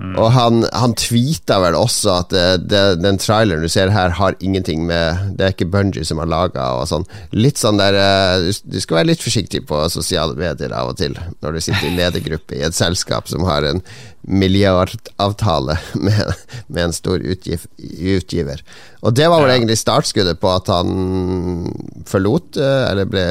Mm. 0.01 0.15
Og 0.17 0.31
han, 0.33 0.63
han 0.73 0.95
tweeta 0.97 1.59
vel 1.61 1.77
også 1.77 2.15
at 2.15 2.31
det, 2.33 2.45
det, 2.73 2.81
den 3.03 3.19
traileren 3.21 3.65
du 3.65 3.69
ser 3.71 3.93
her, 3.93 4.15
har 4.17 4.39
ingenting 4.41 4.87
med 4.89 5.35
Det 5.37 5.45
er 5.45 5.53
ikke 5.53 5.69
Bungie 5.69 6.07
som 6.09 6.23
har 6.23 6.31
laga 6.31 6.65
og 6.79 6.87
sånn. 6.89 7.05
Litt 7.37 7.61
sånn 7.61 7.81
der 7.81 7.99
du, 8.41 8.49
Du 8.65 8.79
skal 8.81 9.03
være 9.03 9.11
litt 9.13 9.25
forsiktig 9.25 9.67
på 9.69 9.83
sosiale 9.93 10.37
medier 10.39 10.73
av 10.77 10.95
og 10.95 10.99
til 11.01 11.19
når 11.45 11.59
du 11.59 11.61
sitter 11.61 11.91
i 11.91 11.97
ledergruppe 11.99 12.57
i 12.57 12.65
et 12.65 12.77
selskap 12.77 13.29
som 13.29 13.45
har 13.49 13.67
en 13.69 13.83
milliardavtale 14.23 15.77
med, 16.07 16.33
med 16.69 16.85
en 16.87 16.97
stor 16.97 17.21
utgiv, 17.21 17.67
utgiver. 17.77 18.65
Og 19.03 19.17
det 19.19 19.29
var 19.29 19.43
vel 19.43 19.53
ja. 19.53 19.59
egentlig 19.59 19.81
startskuddet 19.83 20.41
på 20.41 20.51
at 20.55 20.71
han 20.73 21.69
forlot, 22.09 22.57
eh, 22.57 22.83
eller 22.89 23.11
ble, 23.11 23.27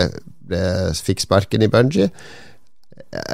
ble, 0.51 0.63
fikk 1.00 1.24
sparken 1.24 1.63
i 1.65 1.72
Bungie 1.72 2.12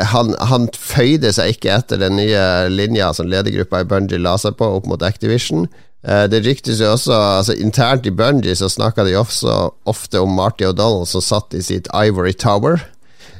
han, 0.10 0.34
han 0.50 0.70
føyde 0.74 1.30
seg 1.36 1.54
ikke 1.54 1.76
etter 1.76 2.00
den 2.02 2.18
nye 2.18 2.44
linja 2.72 3.12
som 3.14 3.30
ledergruppa 3.30 3.84
i 3.84 3.90
Bungie 3.90 4.22
la 4.22 4.34
seg 4.42 4.58
på 4.58 4.70
opp 4.80 4.88
mot 4.90 5.04
Activision. 5.06 5.68
Eh, 6.08 6.26
det 6.32 6.42
ryktes 6.46 6.82
jo 6.82 6.92
også 6.96 7.14
altså 7.14 7.56
Internt 7.62 8.08
i 8.10 8.14
Bungie 8.14 8.56
så 8.58 8.70
snakka 8.74 9.06
de 9.06 9.18
også 9.20 9.58
ofte 9.90 10.22
om 10.24 10.34
Marty 10.38 10.66
O'Donnell 10.66 11.06
som 11.10 11.22
satt 11.22 11.54
i 11.58 11.62
sitt 11.62 11.90
Ivory 11.94 12.34
Tower. 12.34 12.82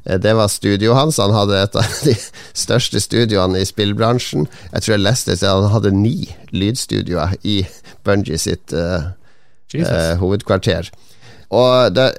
Eh, 0.06 0.20
det 0.22 0.36
var 0.38 0.52
studioet 0.54 0.98
hans. 0.98 1.18
Han 1.22 1.34
hadde 1.34 1.62
et 1.62 1.80
av 1.82 1.98
de 2.06 2.14
største 2.66 3.02
studioene 3.02 3.64
i 3.64 3.70
spillbransjen. 3.70 4.46
Jeg 4.74 4.86
tror 4.86 4.98
jeg 4.98 5.06
leste 5.08 5.38
at 5.40 5.48
han 5.48 5.72
hadde 5.74 5.96
ni 5.96 6.18
lydstudioer 6.54 7.38
i 7.44 7.64
Bungie 8.06 8.38
sitt 8.40 8.74
uh, 8.78 9.10
uh, 9.74 10.14
hovedkvarter. 10.22 10.92
Og 11.50 11.96
det, 11.96 12.12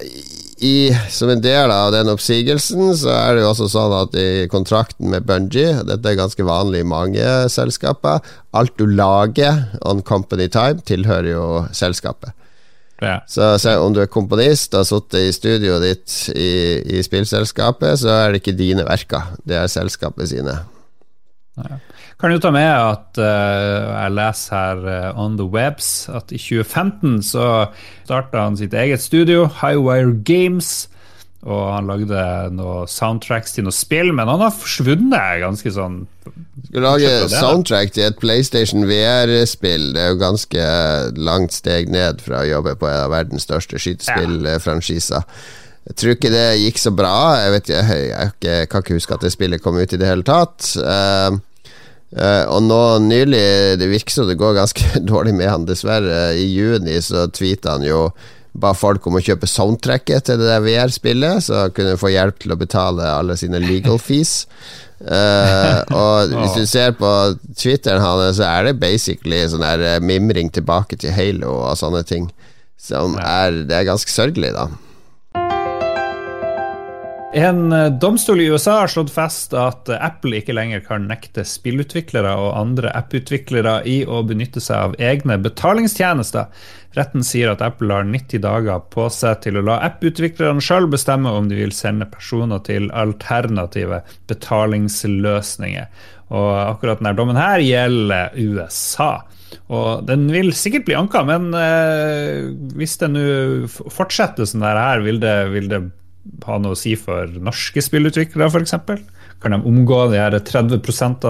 i, 0.65 0.91
som 1.11 1.31
en 1.31 1.43
del 1.43 1.71
av 1.71 1.93
den 1.95 2.11
oppsigelsen, 2.13 2.91
så 2.99 3.13
er 3.15 3.37
det 3.37 3.45
jo 3.45 3.51
også 3.53 3.69
sånn 3.73 3.95
at 3.95 4.17
i 4.19 4.47
kontrakten 4.51 5.11
med 5.13 5.27
Bungie 5.29 5.85
Dette 5.87 6.11
er 6.11 6.19
ganske 6.19 6.47
vanlig 6.47 6.83
i 6.83 6.89
mange 6.89 7.29
selskaper. 7.53 8.25
Alt 8.57 8.75
du 8.81 8.87
lager 8.91 9.69
on 9.87 10.03
company 10.03 10.49
time, 10.53 10.83
tilhører 10.89 11.31
jo 11.31 11.47
selskapet. 11.77 12.35
Ja. 12.99 13.21
Så, 13.31 13.53
så, 13.63 13.77
om 13.79 13.95
du 13.95 14.01
er 14.03 14.11
komponist 14.11 14.75
og 14.75 14.83
har 14.83 14.89
sittet 14.89 15.29
i 15.29 15.35
studioet 15.37 15.85
ditt 15.85 16.17
i, 16.35 16.51
i 16.99 17.03
spillselskapet, 17.07 18.01
så 18.03 18.11
er 18.17 18.33
det 18.33 18.43
ikke 18.43 18.59
dine 18.59 18.87
verker, 18.89 19.37
det 19.47 19.61
er 19.61 19.71
selskapet 19.71 20.33
sine. 20.33 20.57
Ja. 21.59 21.79
Kan 22.19 22.35
jo 22.35 22.41
ta 22.43 22.51
med 22.51 22.67
at 22.67 23.19
uh, 23.23 23.95
jeg 23.95 24.15
leser 24.17 24.55
her 24.57 24.81
uh, 25.15 25.21
on 25.23 25.37
the 25.39 25.47
webs 25.47 26.09
at 26.11 26.33
i 26.35 26.39
2015 26.41 27.21
så 27.31 27.45
starta 28.03 28.43
han 28.43 28.59
sitt 28.59 28.75
eget 28.75 29.05
studio, 29.05 29.45
Highwire 29.61 30.17
Games. 30.27 30.89
Og 31.47 31.69
han 31.71 31.87
lagde 31.87 32.23
noen 32.51 32.91
soundtracks 32.91 33.55
til 33.55 33.69
noe 33.69 33.75
spill, 33.75 34.11
men 34.11 34.27
han 34.27 34.43
har 34.43 34.51
forsvunnet 34.51 35.39
ganske 35.45 35.71
sånn 35.71 36.01
Skal 36.67 36.83
lage 36.83 37.13
soundtrack 37.31 37.95
til 37.95 38.09
et 38.09 38.19
PlayStation 38.19 38.89
VR-spill, 38.91 39.93
det 39.95 40.03
er 40.03 40.11
jo 40.11 40.19
ganske 40.19 40.67
langt 41.15 41.55
steg 41.55 41.95
ned 41.95 42.19
fra 42.27 42.43
å 42.43 42.51
jobbe 42.51 42.75
på 42.81 42.91
en 42.91 43.05
av 43.05 43.15
verdens 43.15 43.47
største 43.47 43.79
skytespillfranchiser. 43.79 45.23
Jeg 45.89 46.01
tror 46.03 46.17
ikke 46.19 46.35
det 46.35 46.47
gikk 46.61 46.83
så 46.83 46.91
bra. 46.93 47.15
Jeg, 47.39 47.53
vet, 47.55 47.71
jeg, 47.73 48.01
jeg, 48.11 48.33
jeg, 48.45 48.69
kan 48.69 48.83
ikke 48.83 48.99
huske 48.99 49.15
at 49.15 49.23
det 49.25 49.31
spillet 49.33 49.63
kom 49.65 49.79
ut 49.79 49.95
i 49.95 50.01
det 50.01 50.11
hele 50.11 50.27
tatt. 50.27 50.75
Uh, 50.77 51.39
Uh, 52.09 52.49
og 52.49 52.63
nå 52.65 52.81
nylig 53.05 53.77
Det 53.77 53.85
virker 53.91 54.15
som 54.15 54.29
det 54.31 54.39
går 54.41 54.55
ganske 54.57 55.01
dårlig 55.11 55.35
med 55.37 55.51
han, 55.53 55.69
dessverre. 55.69 56.33
I 56.37 56.49
juni 56.49 56.99
så 57.05 57.29
tweeta 57.29 57.77
han 57.77 57.87
jo 57.87 58.09
ba 58.59 58.73
folk 58.75 59.05
om 59.07 59.19
å 59.19 59.23
kjøpe 59.23 59.47
soundtracket 59.47 60.25
til 60.27 60.41
det 60.41 60.49
der 60.49 60.65
VR-spillet, 60.65 61.45
så 61.47 61.67
han 61.67 61.75
kunne 61.77 61.99
få 62.01 62.11
hjelp 62.11 62.41
til 62.43 62.55
å 62.55 62.59
betale 62.59 63.07
alle 63.07 63.37
sine 63.39 63.61
legal 63.63 64.01
fees. 64.09 64.49
Uh, 64.99 65.85
og 65.95 66.33
hvis 66.33 66.57
du 66.57 66.65
ser 66.67 66.97
på 66.99 67.11
Twitteren 67.55 68.03
hans, 68.03 68.41
så 68.41 68.49
er 68.49 68.67
det 68.67 68.81
basically 68.83 69.45
sånn 69.47 69.63
der 69.63 69.85
eh, 69.87 70.01
mimring 70.03 70.51
tilbake 70.51 70.99
til 70.99 71.15
Halo 71.15 71.53
og 71.69 71.79
sånne 71.79 72.03
ting. 72.09 72.27
Som 72.79 73.15
er 73.19 73.65
Det 73.69 73.75
er 73.75 73.87
ganske 73.87 74.11
sørgelig, 74.11 74.51
da. 74.57 74.67
En 77.33 77.73
eh, 77.73 77.91
domstol 77.93 78.41
i 78.41 78.47
USA 78.49 78.79
har 78.81 78.89
slått 78.89 79.11
fast 79.13 79.53
at 79.53 79.91
eh, 79.93 80.01
Apple 80.01 80.39
ikke 80.41 80.55
lenger 80.57 80.81
kan 80.87 81.05
nekte 81.11 81.45
spillutviklere 81.45 82.31
og 82.41 82.55
andre 82.57 82.89
apputviklere 82.97 83.83
i 83.85 83.99
å 84.09 84.23
benytte 84.25 84.63
seg 84.65 84.77
av 84.89 84.95
egne 84.97 85.37
betalingstjenester. 85.45 86.49
Retten 86.97 87.27
sier 87.27 87.53
at 87.53 87.61
Apple 87.65 87.93
har 87.93 88.09
90 88.09 88.41
dager 88.47 88.81
på 88.95 89.11
seg 89.13 89.43
til 89.45 89.61
å 89.61 89.65
la 89.69 89.77
apputviklerne 89.91 90.65
sjøl 90.65 90.89
bestemme 90.89 91.35
om 91.37 91.51
de 91.51 91.61
vil 91.61 91.75
sende 91.77 92.09
personer 92.09 92.65
til 92.65 92.89
alternative 92.97 94.01
betalingsløsninger. 94.33 95.93
Og 96.33 96.49
akkurat 96.65 97.03
denne 97.03 97.13
dommen 97.17 97.37
her 97.41 97.61
gjelder 97.61 98.33
USA. 98.41 99.13
Og 99.69 100.09
den 100.09 100.27
vil 100.33 100.49
sikkert 100.57 100.89
bli 100.89 100.97
anka, 100.97 101.27
men 101.29 101.53
eh, 101.57 102.49
hvis 102.73 102.97
det 103.05 103.13
nå 103.13 103.29
fortsetter 103.69 104.49
sånn 104.49 104.65
her, 104.65 105.05
vil 105.05 105.21
det, 105.21 105.37
vil 105.53 105.69
det 105.69 105.85
ha 106.47 106.59
noe 106.63 106.77
å 106.77 106.79
si 106.79 106.95
for 106.99 107.31
norske 107.43 107.83
spillutviklere, 107.85 108.49
f.eks.? 108.49 108.75
Kan 109.43 109.55
de 109.55 109.61
omgå 109.69 110.07
de 110.13 110.21
her 110.21 110.35
30% 110.39 111.29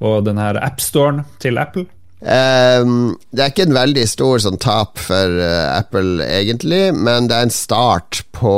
og 0.00 0.20
den 0.26 0.38
her 0.40 0.58
appstoren 0.62 1.24
til 1.42 1.58
Apple? 1.60 1.86
Um, 2.20 3.16
det 3.32 3.40
er 3.40 3.52
ikke 3.52 3.64
en 3.64 3.78
veldig 3.78 4.02
stor 4.04 4.42
sånn 4.44 4.60
tap 4.60 5.00
for 5.00 5.38
uh, 5.40 5.72
Apple, 5.72 6.20
egentlig, 6.26 6.90
men 6.92 7.30
det 7.30 7.38
er 7.38 7.46
en 7.48 7.54
start 7.54 8.20
på 8.36 8.52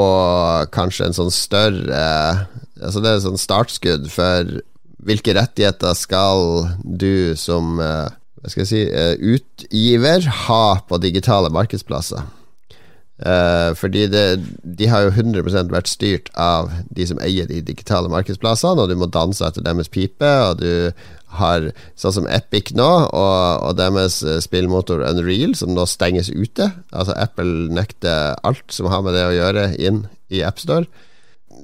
kanskje 0.74 1.06
en 1.08 1.18
sånn 1.20 1.34
større 1.34 2.02
Altså 2.82 2.98
Det 2.98 3.10
er 3.12 3.20
sånn 3.22 3.38
startskudd 3.38 4.08
for 4.10 4.48
hvilke 5.06 5.36
rettigheter 5.36 5.94
skal 5.94 6.72
du 6.82 7.38
som 7.38 7.76
uh, 7.78 8.10
hva 8.42 8.50
skal 8.50 8.64
jeg 8.64 8.70
si, 8.72 8.82
uh, 8.90 9.14
utgiver 9.14 10.26
ha 10.48 10.64
på 10.82 10.98
digitale 10.98 11.52
markedsplasser. 11.54 12.26
Uh, 13.22 13.70
fordi 13.78 14.06
det, 14.10 14.40
de 14.64 14.88
har 14.90 15.04
jo 15.04 15.12
100% 15.12 15.70
vært 15.70 15.90
styrt 15.90 16.30
av 16.34 16.72
de 16.90 17.06
som 17.06 17.20
eier 17.22 17.46
de 17.46 17.60
digitale 17.62 18.10
markedsplassene, 18.10 18.82
og 18.82 18.90
du 18.90 18.96
må 18.98 19.06
danse 19.12 19.44
etter 19.46 19.62
deres 19.62 19.92
pipe, 19.92 20.26
og 20.26 20.62
du 20.62 20.90
har 21.38 21.68
sånn 21.96 22.16
som 22.16 22.26
Epic 22.28 22.72
nå, 22.76 22.88
og, 23.08 23.36
og 23.68 23.76
deres 23.78 24.18
spillmotor 24.44 25.04
Unreal, 25.06 25.54
som 25.56 25.72
nå 25.76 25.86
stenges 25.88 26.32
ute. 26.32 26.72
Altså 26.90 27.14
Apple 27.16 27.70
nekter 27.72 28.34
alt 28.42 28.66
som 28.74 28.90
har 28.92 29.04
med 29.06 29.16
det 29.16 29.24
å 29.28 29.36
gjøre, 29.36 29.68
inn 29.80 30.04
i 30.32 30.42
AppStore. 30.44 30.88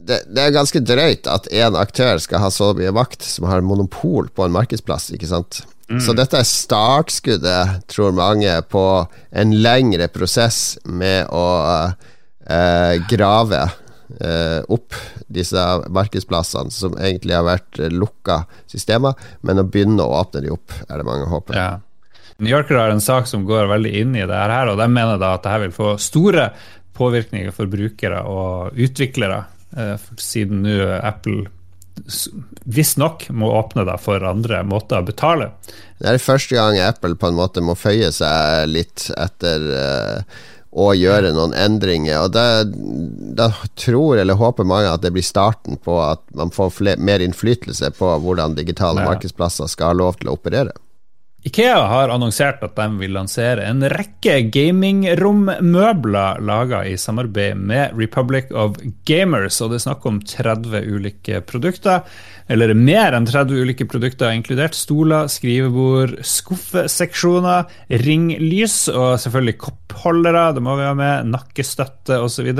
Det, 0.08 0.22
det 0.28 0.44
er 0.44 0.54
ganske 0.54 0.80
drøyt 0.84 1.28
at 1.28 1.48
én 1.52 1.76
aktør 1.76 2.20
skal 2.22 2.44
ha 2.44 2.52
så 2.54 2.70
mye 2.76 2.92
makt, 2.94 3.24
som 3.24 3.48
har 3.48 3.64
monopol 3.64 4.30
på 4.32 4.46
en 4.46 4.54
markedsplass, 4.54 5.10
ikke 5.16 5.28
sant. 5.30 5.62
Mm. 5.88 6.00
Så 6.04 6.12
dette 6.12 6.36
er 6.36 6.44
startskuddet, 6.44 7.84
tror 7.88 8.12
mange, 8.16 8.52
på 8.68 8.84
en 9.30 9.54
lengre 9.56 10.10
prosess 10.12 10.76
med 10.84 11.30
å 11.32 11.46
eh, 11.88 12.94
grave 13.08 13.62
eh, 13.64 14.60
opp 14.68 14.96
disse 15.32 15.64
markedsplassene 15.88 16.72
som 16.74 16.96
egentlig 17.00 17.38
har 17.38 17.46
vært 17.48 17.80
lukka 17.92 18.42
systemer, 18.68 19.16
men 19.40 19.62
å 19.62 19.66
begynne 19.68 20.04
å 20.04 20.20
åpne 20.20 20.44
de 20.44 20.52
opp, 20.52 20.76
er 20.88 21.00
det 21.00 21.08
mange 21.08 21.28
håper. 21.32 21.56
Ja. 21.56 21.70
New 22.38 22.52
Yorker 22.52 22.78
har 22.78 22.92
en 22.92 23.02
sak 23.02 23.26
som 23.26 23.48
går 23.48 23.66
veldig 23.72 23.94
inn 23.98 24.12
i 24.14 24.26
det 24.28 24.42
her, 24.44 24.68
og 24.70 24.78
de 24.78 24.86
mener 24.92 25.16
da 25.18 25.34
at 25.34 25.46
dette 25.46 25.64
vil 25.64 25.74
få 25.74 25.94
store 25.98 26.50
påvirkninger 26.98 27.54
for 27.54 27.70
brukere 27.70 28.20
og 28.28 28.76
utviklere, 28.76 29.40
eh, 29.72 30.10
siden 30.20 30.62
nå 30.68 30.82
Apple 31.00 31.46
visstnok 32.64 33.26
må 33.30 33.50
åpne 33.58 33.84
deg 33.88 34.00
for 34.00 34.24
andre 34.24 34.62
måter 34.66 35.02
å 35.02 35.08
betale. 35.08 35.50
Det 35.98 36.12
er 36.12 36.22
første 36.22 36.56
gang 36.56 36.78
Apple 36.80 37.18
på 37.18 37.30
en 37.30 37.38
måte 37.38 37.64
må 37.64 37.76
føye 37.78 38.10
seg 38.14 38.70
litt 38.70 39.08
etter 39.16 39.66
uh, 39.68 40.38
å 40.78 40.90
gjøre 40.96 41.32
noen 41.36 41.54
endringer. 41.56 42.26
Og 42.26 42.34
da, 42.34 43.48
tror 43.80 44.20
eller 44.20 44.38
håper 44.40 44.68
mange 44.68 44.90
at 44.92 45.04
det 45.04 45.12
blir 45.16 45.26
starten 45.26 45.78
på 45.84 45.98
at 46.04 46.22
man 46.36 46.52
får 46.54 46.96
mer 47.00 47.24
innflytelse 47.24 47.92
på 47.98 48.12
hvordan 48.24 48.56
digitale 48.58 49.04
ja. 49.04 49.12
markedsplasser 49.12 49.70
skal 49.70 49.92
ha 49.92 50.00
lov 50.04 50.20
til 50.20 50.30
å 50.30 50.36
operere. 50.38 50.76
Ikea 51.48 51.78
har 51.88 52.10
annonsert 52.12 52.60
at 52.66 52.74
de 52.76 52.86
vil 52.98 53.14
lansere 53.16 53.62
en 53.64 53.80
rekke 53.88 54.34
gamingrommøbler 54.52 56.42
laga 56.44 56.82
i 56.84 56.96
samarbeid 57.00 57.56
med 57.70 57.94
Republic 57.96 58.50
of 58.52 58.76
Gamers, 59.08 59.60
og 59.64 59.72
det 59.72 59.78
er 59.78 59.84
snakk 59.86 60.04
om 60.10 60.18
30 60.20 60.82
ulike 60.92 61.40
produkter. 61.48 62.04
Eller 62.52 62.74
mer 62.76 63.16
enn 63.16 63.28
30 63.28 63.64
ulike 63.64 63.86
produkter, 63.88 64.34
inkludert 64.34 64.76
stoler, 64.76 65.28
skrivebord, 65.32 66.18
skuffeseksjoner, 66.26 67.68
ringlys 68.04 68.80
og 68.92 69.16
selvfølgelig 69.22 69.58
koppholdere, 69.64 70.46
det 70.56 70.64
må 70.64 70.76
vi 70.76 70.88
ha 70.88 70.94
med, 70.98 71.32
nakkestøtte 71.32 72.20
osv. 72.24 72.50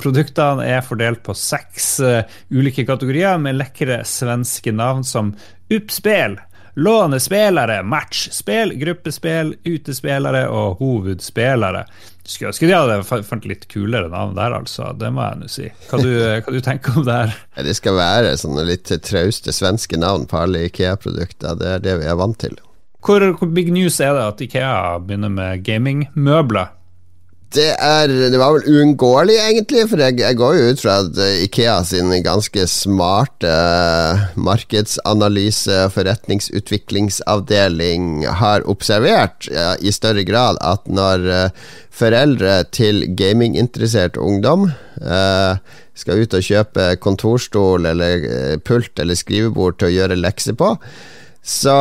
Produktene 0.00 0.68
er 0.68 0.84
fordelt 0.84 1.24
på 1.24 1.36
seks 1.38 1.94
uh, 2.04 2.24
ulike 2.52 2.84
kategorier 2.88 3.40
med 3.40 3.56
lekre 3.62 4.02
svenske 4.08 4.74
navn 4.74 5.06
som 5.06 5.32
Uppspel 5.72 6.36
Låne 6.74 7.20
spillere, 7.20 7.82
matchspill, 7.86 8.72
gruppespill, 8.80 9.54
utespillere 9.64 10.48
og 10.50 10.80
hovedspillere. 10.82 11.84
Skulle 12.24 12.50
ønske 12.50 12.66
de 12.66 12.74
hadde 12.74 13.24
fant 13.28 13.46
litt 13.46 13.66
kulere 13.70 14.08
navn 14.10 14.34
der, 14.34 14.56
altså. 14.56 14.90
Det 14.98 15.12
må 15.14 15.22
jeg 15.22 15.40
nå 15.42 15.50
si. 15.52 15.68
Hva 15.90 16.00
du, 16.02 16.10
hva 16.42 16.54
du 16.54 16.60
tenker 16.64 16.98
om 16.98 17.06
det 17.06 17.18
her? 17.20 17.34
Det 17.68 17.76
skal 17.78 17.98
være 18.00 18.36
sånne 18.40 18.66
litt 18.66 18.90
trauste 19.06 19.54
svenske 19.54 20.00
navn 20.00 20.26
på 20.30 20.40
alle 20.40 20.64
Ikea-produkter. 20.70 21.58
Det 21.60 21.74
er 21.76 21.84
det 21.84 21.98
vi 22.02 22.08
er 22.10 22.18
vant 22.18 22.40
til. 22.42 22.56
Hvor, 23.04 23.20
hvor 23.36 23.50
big 23.52 23.68
news 23.74 24.00
er 24.00 24.16
det 24.16 24.24
at 24.32 24.42
Ikea 24.48 24.98
begynner 25.04 25.30
med 25.30 25.62
gamingmøbler? 25.66 26.72
Det, 27.54 27.70
er, 27.78 28.10
det 28.32 28.38
var 28.40 28.56
vel 28.56 28.64
uunngåelig, 28.66 29.36
egentlig, 29.38 29.84
for 29.90 29.98
jeg, 30.02 30.18
jeg, 30.18 30.36
går 30.40 30.54
jo 30.56 30.70
ut 30.72 30.80
fra 30.82 30.94
at 31.04 31.18
eh, 31.22 31.42
Ikea 31.44 31.84
sin 31.86 32.10
ganske 32.24 32.62
smarte 32.70 33.46
uh, 33.46 34.18
markedsanalyse- 34.34 35.84
og 35.84 35.92
forretningsutviklingsavdeling 35.94 38.26
har 38.40 38.66
observert 38.70 39.46
ja, 39.52 39.74
i 39.78 39.92
større 39.94 40.24
grad 40.26 40.56
at 40.66 40.82
når 40.90 41.18
uh, 41.30 41.48
foreldre 41.94 42.64
til 42.74 43.14
gaminginteressert 43.14 44.16
ungdom 44.18 44.70
skal 45.94 46.18
ut 46.24 46.34
og 46.34 46.42
kjøpe 46.42 46.96
kontorstol 47.02 47.86
eller 47.86 48.58
pult 48.66 48.98
eller 48.98 49.14
skrivebord 49.14 49.78
til 49.78 49.88
å 49.92 49.94
gjøre 49.94 50.18
lekser 50.18 50.54
på, 50.58 50.74
så 51.44 51.72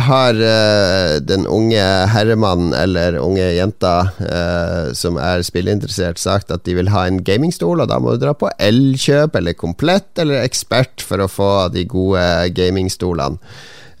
har 0.00 0.38
uh, 0.40 1.18
den 1.20 1.42
unge 1.44 1.82
herremannen 2.08 2.72
eller 2.72 3.18
unge 3.20 3.50
jenta 3.52 3.94
uh, 4.16 4.94
som 4.96 5.18
er 5.20 5.44
spilleinteressert, 5.44 6.16
sagt 6.16 6.48
at 6.54 6.64
de 6.64 6.78
vil 6.78 6.88
ha 6.88 7.04
en 7.04 7.20
gamingstol, 7.24 7.82
og 7.84 7.90
da 7.90 7.98
må 8.00 8.14
du 8.14 8.22
dra 8.22 8.32
på 8.32 8.48
Elkjøp 8.56 9.36
eller 9.36 9.58
Komplett 9.60 10.22
eller 10.24 10.40
Ekspert 10.40 11.04
for 11.04 11.20
å 11.20 11.28
få 11.28 11.50
de 11.74 11.84
gode 11.84 12.24
gamingstolene. 12.56 13.36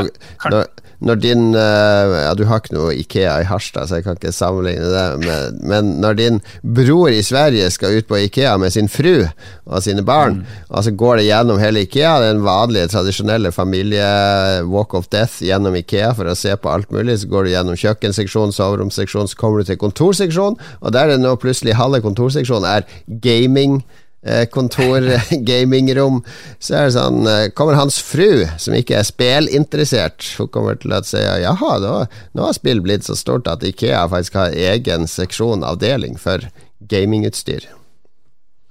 når, 0.48 0.68
når 1.04 1.20
din 1.20 1.44
uh, 1.56 2.14
Ja, 2.24 2.32
du 2.36 2.44
har 2.48 2.62
ikke 2.62 2.74
noe 2.76 2.94
Ikea 2.96 3.36
i 3.42 3.48
Harstad, 3.48 3.88
så 3.88 3.98
jeg 3.98 4.06
kan 4.06 4.18
ikke 4.18 4.32
sammenligne 4.34 4.90
det, 4.92 5.04
men, 5.24 5.58
men 5.70 5.90
når 6.02 6.18
din 6.18 6.40
bror 6.62 7.12
i 7.12 7.22
Sverige 7.24 7.70
skal 7.74 7.98
ut 7.98 8.08
på 8.08 8.20
Ikea 8.24 8.56
med 8.60 8.72
sin 8.74 8.88
fru 8.88 9.26
og 9.64 9.82
sine 9.84 10.04
barn, 10.06 10.40
mm. 10.40 10.62
og 10.70 10.86
så 10.86 10.94
går 11.04 11.20
det 11.20 11.26
gjennom 11.28 11.60
hele 11.60 11.84
Ikea, 11.84 12.14
den 12.24 12.44
vanlige, 12.46 12.90
tradisjonelle 12.92 13.52
familie-walk 13.54 14.96
of 14.96 15.08
death 15.12 15.44
gjennom 15.44 15.76
Ikea 15.78 16.12
for 16.16 16.30
å 16.30 16.36
se 16.38 16.54
på 16.56 16.72
alt 16.72 16.92
mulig, 16.94 17.18
så 17.20 17.30
går 17.32 17.46
du 17.46 17.54
gjennom 17.54 17.80
kjøkkenseksjon, 17.80 18.54
soveromsseksjon, 18.56 19.30
så 19.30 19.40
kommer 19.40 19.60
du 19.60 19.72
til 19.72 19.80
kontorseksjon, 19.80 20.58
og 20.80 20.96
der 20.96 21.08
er 21.08 21.16
det 21.16 21.24
nå 21.24 21.36
plutselig 21.40 21.78
halve 21.80 22.02
kontorseksjonen 22.04 22.70
er 22.70 22.88
gaming 23.24 23.82
eh, 24.24 24.44
kontor-gamingrom, 24.50 26.22
så 26.64 26.76
er 26.78 26.88
det 26.88 26.96
sånn 26.96 27.30
eh, 27.30 27.46
Kommer 27.56 27.78
hans 27.78 28.00
fru, 28.02 28.44
som 28.60 28.76
ikke 28.76 28.98
er 29.00 29.08
spelinteressert, 29.08 30.26
hun 30.40 30.50
kommer 30.54 30.78
til 30.80 30.94
å 30.96 31.02
si 31.06 31.22
jaha, 31.22 31.72
nå, 31.82 31.94
nå 32.36 32.46
har 32.48 32.56
spill 32.56 32.82
blitt 32.84 33.06
så 33.06 33.16
stort 33.18 33.50
at 33.50 33.64
Ikea 33.66 34.06
faktisk 34.12 34.38
har 34.40 34.56
egen 34.74 35.08
seksjon, 35.10 35.66
avdeling, 35.66 36.18
for 36.20 36.48
gamingutstyr. 36.90 37.68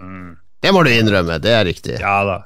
Mm. 0.02 0.36
Det 0.64 0.72
må 0.72 0.84
du 0.86 0.94
innrømme, 0.94 1.40
det 1.44 1.54
er 1.54 1.66
riktig. 1.68 2.00
Ja 2.02 2.22
da. 2.28 2.40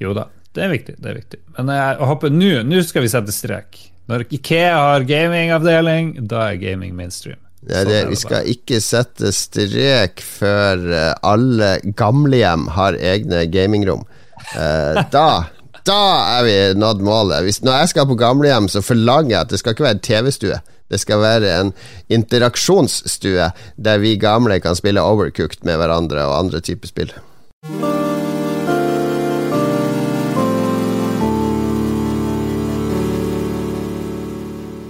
Jo 0.00 0.14
da, 0.16 0.28
det 0.54 0.62
er 0.64 0.70
viktig. 0.72 0.94
det 1.02 1.10
er 1.10 1.16
viktig 1.18 1.38
Men 1.56 1.72
jeg 1.74 2.06
håper 2.06 2.30
nå 2.32 2.82
skal 2.86 3.04
vi 3.04 3.10
sette 3.12 3.34
strek. 3.34 3.80
Når 4.08 4.24
Ikea 4.32 4.76
har 4.78 5.04
gamingavdeling, 5.04 6.14
da 6.30 6.46
er 6.48 6.60
gaming 6.62 6.94
mainstream. 6.96 7.40
Ja, 7.66 7.82
det, 7.84 8.04
vi 8.12 8.16
skal 8.16 8.48
ikke 8.52 8.78
sette 8.82 9.32
strek 9.34 10.22
før 10.22 10.84
eh, 10.94 11.12
alle 11.26 11.72
gamlehjem 11.98 12.68
har 12.76 12.96
egne 12.96 13.46
gamingrom. 13.50 14.04
Eh, 14.54 15.00
da 15.14 15.28
da 15.88 16.00
er 16.36 16.42
vi 16.44 16.56
nådd 16.76 17.00
målet. 17.00 17.46
Hvis, 17.46 17.62
når 17.64 17.82
jeg 17.82 17.92
skal 17.94 18.08
på 18.10 18.18
gamlehjem, 18.20 18.66
så 18.68 18.82
forlanger 18.84 19.32
jeg 19.32 19.40
at 19.40 19.52
det 19.54 19.60
skal 19.62 19.72
ikke 19.72 19.86
være 19.86 20.02
TV-stue. 20.04 20.58
Det 20.88 21.00
skal 21.00 21.22
være 21.22 21.54
en 21.62 21.72
interaksjonsstue 22.12 23.50
der 23.76 24.02
vi 24.02 24.16
gamle 24.20 24.60
kan 24.64 24.76
spille 24.76 25.04
Overcooked 25.04 25.64
med 25.68 25.80
hverandre 25.80 26.24
og 26.28 26.38
andre 26.38 26.60
typer 26.64 26.90
spill. 26.90 27.12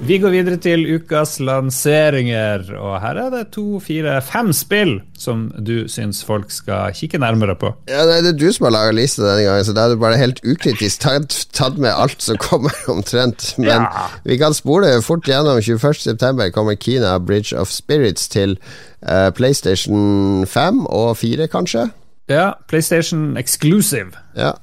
Vi 0.08 0.16
går 0.16 0.32
videre 0.32 0.56
til 0.56 0.86
ukas 0.88 1.34
lanseringer, 1.44 2.62
og 2.80 2.94
her 3.02 3.18
er 3.20 3.32
det 3.34 3.42
to, 3.52 3.76
fire, 3.84 4.14
fem 4.24 4.54
spill 4.56 4.94
som 5.20 5.42
du 5.52 5.82
syns 5.92 6.22
folk 6.24 6.48
skal 6.48 6.94
kikke 6.96 7.20
nærmere 7.20 7.52
på. 7.60 7.74
Ja, 7.90 8.06
Det 8.08 8.30
er 8.30 8.38
du 8.38 8.46
som 8.52 8.64
har 8.64 8.72
laga 8.72 8.94
lista 8.96 9.26
denne 9.26 9.44
gangen, 9.44 9.66
så 9.68 9.74
da 9.76 9.84
er 9.84 9.92
du 9.92 10.00
bare 10.00 10.16
helt 10.16 10.40
ukritisk 10.48 11.02
tatt, 11.04 11.36
tatt 11.52 11.76
med 11.76 11.92
alt 11.92 12.24
som 12.24 12.40
kommer, 12.40 12.72
omtrent. 12.94 13.52
Men 13.58 13.84
ja. 13.84 14.06
vi 14.24 14.38
kan 14.40 14.56
spole 14.56 14.94
fort 15.04 15.28
gjennom. 15.28 15.60
21.9 15.60 16.48
kommer 16.56 16.80
Kina 16.80 17.18
Bridge 17.18 17.52
of 17.52 17.68
Spirits 17.68 18.28
til 18.32 18.56
uh, 19.04 19.28
PlayStation 19.36 20.46
5 20.46 20.86
og 20.86 21.18
4, 21.20 21.50
kanskje? 21.52 21.90
Ja, 22.32 22.54
PlayStation 22.68 23.36
Exclusive. 23.36 24.16
Ja 24.36 24.56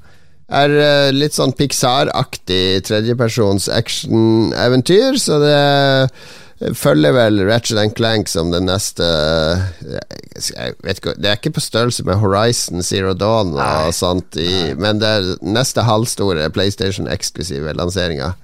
er 0.51 0.73
eh, 0.77 1.11
litt 1.15 1.35
sånn 1.35 1.55
Pixar-aktig 1.57 2.83
tredjepersons 2.85 3.69
action-eventyr, 3.73 5.17
så 5.21 5.39
det 5.41 5.53
eh, 5.55 6.73
følger 6.77 7.15
vel 7.15 7.41
Ratchet 7.47 7.81
and 7.81 7.95
Clank 7.97 8.29
som 8.31 8.51
den 8.53 8.69
neste 8.69 9.03
eh, 9.03 9.97
Jeg 10.35 10.75
vet 10.85 11.01
ikke, 11.01 11.15
Det 11.19 11.31
er 11.31 11.39
ikke 11.39 11.55
på 11.57 11.63
størrelse 11.65 12.05
med 12.07 12.21
Horizon 12.21 12.85
Zero 12.85 13.15
Dawn 13.17 13.55
og 13.55 13.61
Nei. 13.61 13.95
sånt, 13.95 14.37
i, 14.37 14.75
men 14.77 15.01
det 15.01 15.11
er 15.17 15.31
neste 15.43 15.85
halvstore 15.87 16.47
PlayStation-eksklusive 16.55 17.73
lanseringa. 17.75 18.35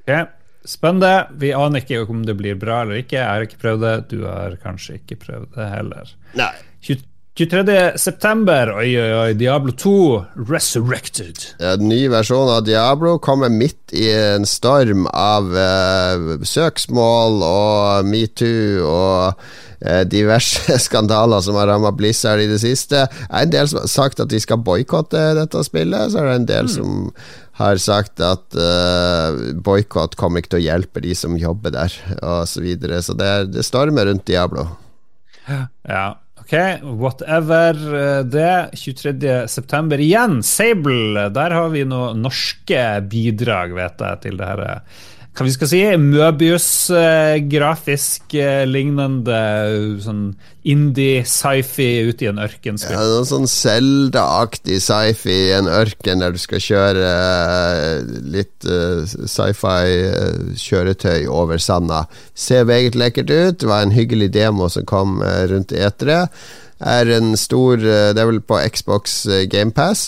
Okay. 0.00 0.26
Spenn 0.64 1.00
det. 1.02 1.16
Vi 1.40 1.50
aner 1.52 1.82
ikke 1.82 2.06
om 2.08 2.22
det 2.24 2.38
blir 2.38 2.56
bra 2.56 2.80
eller 2.82 3.02
ikke. 3.02 3.18
Jeg 3.18 3.28
har 3.28 3.44
ikke 3.44 3.60
prøvd 3.60 3.82
det. 3.84 3.96
Du 4.14 4.22
har 4.24 4.54
kanskje 4.62 4.96
ikke 4.96 5.18
prøvd 5.20 5.50
det 5.58 5.66
heller. 5.68 6.12
Nei. 6.40 6.54
20, 6.88 7.04
23.9. 7.34 8.76
Oi, 8.78 8.90
oi, 8.94 9.12
oi. 9.18 9.34
Diablo 9.34 9.72
2 9.74 10.24
Resurrected. 10.46 11.40
En 11.58 11.82
ny 11.88 12.04
versjon 12.06 12.46
av 12.46 12.62
Diablo 12.62 13.16
kommer 13.18 13.50
midt 13.50 13.90
i 13.90 14.06
en 14.14 14.46
storm 14.46 15.08
av 15.10 15.50
uh, 15.50 16.44
søksmål 16.46 17.42
og 17.42 18.06
metoo 18.06 18.86
og 18.86 19.42
uh, 19.82 20.04
diverse 20.06 20.78
skandaler 20.86 21.42
som 21.42 21.58
har 21.58 21.72
rammet 21.72 21.98
Blizzard 21.98 22.44
i 22.44 22.46
det 22.52 22.60
siste. 22.62 23.02
Det 23.10 23.26
er 23.26 23.48
en 23.48 23.56
del 23.56 23.72
som 23.72 23.82
har 23.82 23.90
sagt 23.96 24.22
at 24.22 24.30
de 24.30 24.38
skal 24.38 24.62
boikotte 24.62 25.26
dette 25.34 25.66
spillet. 25.66 26.14
Så 26.14 26.22
er 26.22 26.30
det 26.30 26.38
en 26.38 26.50
del 26.54 26.70
mm. 26.70 26.74
som 26.78 27.12
har 27.58 27.82
sagt 27.82 28.22
at 28.22 28.54
eh, 28.58 29.34
uh, 29.34 29.54
boikott 29.58 30.14
kommer 30.18 30.42
ikke 30.42 30.54
til 30.54 30.62
å 30.62 30.66
hjelpe 30.70 31.02
de 31.02 31.18
som 31.18 31.34
jobber 31.38 31.74
der, 31.74 31.98
osv. 32.22 32.46
Så, 32.54 32.62
videre. 32.62 33.02
så 33.02 33.18
det, 33.18 33.26
er, 33.26 33.54
det 33.58 33.66
stormer 33.66 34.06
rundt 34.06 34.26
Diablo. 34.30 34.68
Ja 35.46 36.14
Ok, 36.44 36.52
whatever 37.00 37.72
eh, 37.72 38.24
det. 38.24 38.68
23.9. 38.76 39.98
igjen, 40.04 40.42
Sable. 40.44 41.28
Der 41.32 41.56
har 41.56 41.70
vi 41.72 41.86
noen 41.88 42.20
norske 42.20 42.82
bidrag, 43.08 43.72
vet 43.72 44.04
jeg, 44.04 44.20
til 44.26 44.36
det 44.40 44.50
her 44.50 44.64
hva 45.34 45.48
vi 45.48 45.50
skal 45.50 45.66
si, 45.66 45.80
Møbius-grafisk 45.98 48.36
eh, 48.38 48.62
lignende 48.70 49.34
sånn 50.04 50.38
indie-sci-fi 50.62 52.06
ute 52.06 52.24
i 52.24 52.28
en 52.30 52.38
ørken. 52.40 52.78
Ja, 52.78 53.02
noe 53.02 53.24
sånn 53.26 53.48
Zelda-aktig 53.50 54.78
sci-fi 54.80 55.50
i 55.50 55.52
en 55.56 55.66
ørken 55.66 56.20
der 56.22 56.30
du 56.36 56.40
skal 56.40 56.60
kjøre 56.62 57.08
litt 58.30 58.64
uh, 58.64 59.04
sci-fi 59.04 59.84
kjøretøy 60.62 61.26
over 61.26 61.58
sanda. 61.58 62.06
Ser 62.38 62.64
meget 62.70 62.94
lekkert 62.94 63.30
ut. 63.34 63.58
Det 63.60 63.68
var 63.68 63.82
en 63.82 63.96
hyggelig 63.96 64.30
demo 64.38 64.68
som 64.72 64.84
kom 64.88 65.20
rundt 65.20 65.72
etere 65.74 66.28
er 66.84 67.10
en 67.16 67.32
stor 67.40 67.80
eh, 67.80 68.12
Det 68.14 68.20
er 68.20 68.28
vel 68.28 68.42
på 68.44 68.58
Xbox 68.74 69.24
eh, 69.26 69.46
GamePass, 69.50 70.06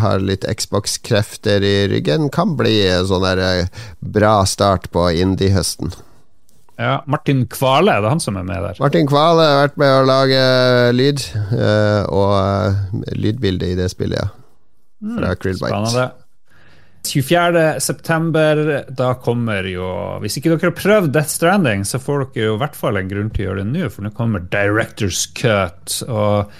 har 0.00 0.24
litt 0.24 0.46
Xbox-krefter 0.48 1.64
i 1.64 1.76
ryggen. 1.92 2.30
Kan 2.34 2.56
bli 2.58 2.78
en 2.88 3.06
sånn 3.08 3.26
der 3.26 3.42
eh, 3.44 3.84
bra 4.00 4.40
start 4.48 4.90
på 4.94 5.06
indie-høsten. 5.12 5.94
Ja, 6.80 6.98
Martin 7.06 7.44
Kvale, 7.46 7.92
er 7.92 8.02
det 8.02 8.10
han 8.10 8.22
som 8.22 8.38
er 8.40 8.46
med 8.48 8.58
der? 8.64 8.80
Martin 8.82 9.06
Kvale 9.06 9.44
har 9.46 9.60
vært 9.60 9.76
med 9.78 9.92
å 9.94 10.06
lage 10.08 10.40
lyd, 10.96 11.22
og 12.10 13.04
lydbilde 13.14 13.68
i 13.70 13.76
det 13.78 13.86
spillet, 13.92 14.18
ja. 14.18 14.32
Fra 15.04 15.30
mm, 15.30 15.38
Krillbite. 15.38 15.70
Spennende. 15.70 16.23
24.9. 17.08 18.78
Da 18.96 19.10
kommer 19.20 19.66
jo 19.68 19.88
Hvis 20.22 20.38
ikke 20.38 20.54
dere 20.54 20.70
har 20.70 20.76
prøvd 20.78 21.12
Death 21.14 21.32
Stranding, 21.34 21.84
så 21.88 22.00
får 22.02 22.28
dere 22.28 22.48
jo 22.48 22.54
i 22.56 22.62
hvert 22.62 22.78
fall 22.78 23.00
en 23.00 23.10
grunn 23.10 23.30
til 23.34 23.44
å 23.44 23.48
gjøre 23.50 23.64
det 23.64 23.72
nå, 23.72 23.90
for 23.92 24.06
nå 24.06 24.14
kommer 24.16 24.46
Directors 24.52 25.26
Cut. 25.36 26.00
og 26.08 26.54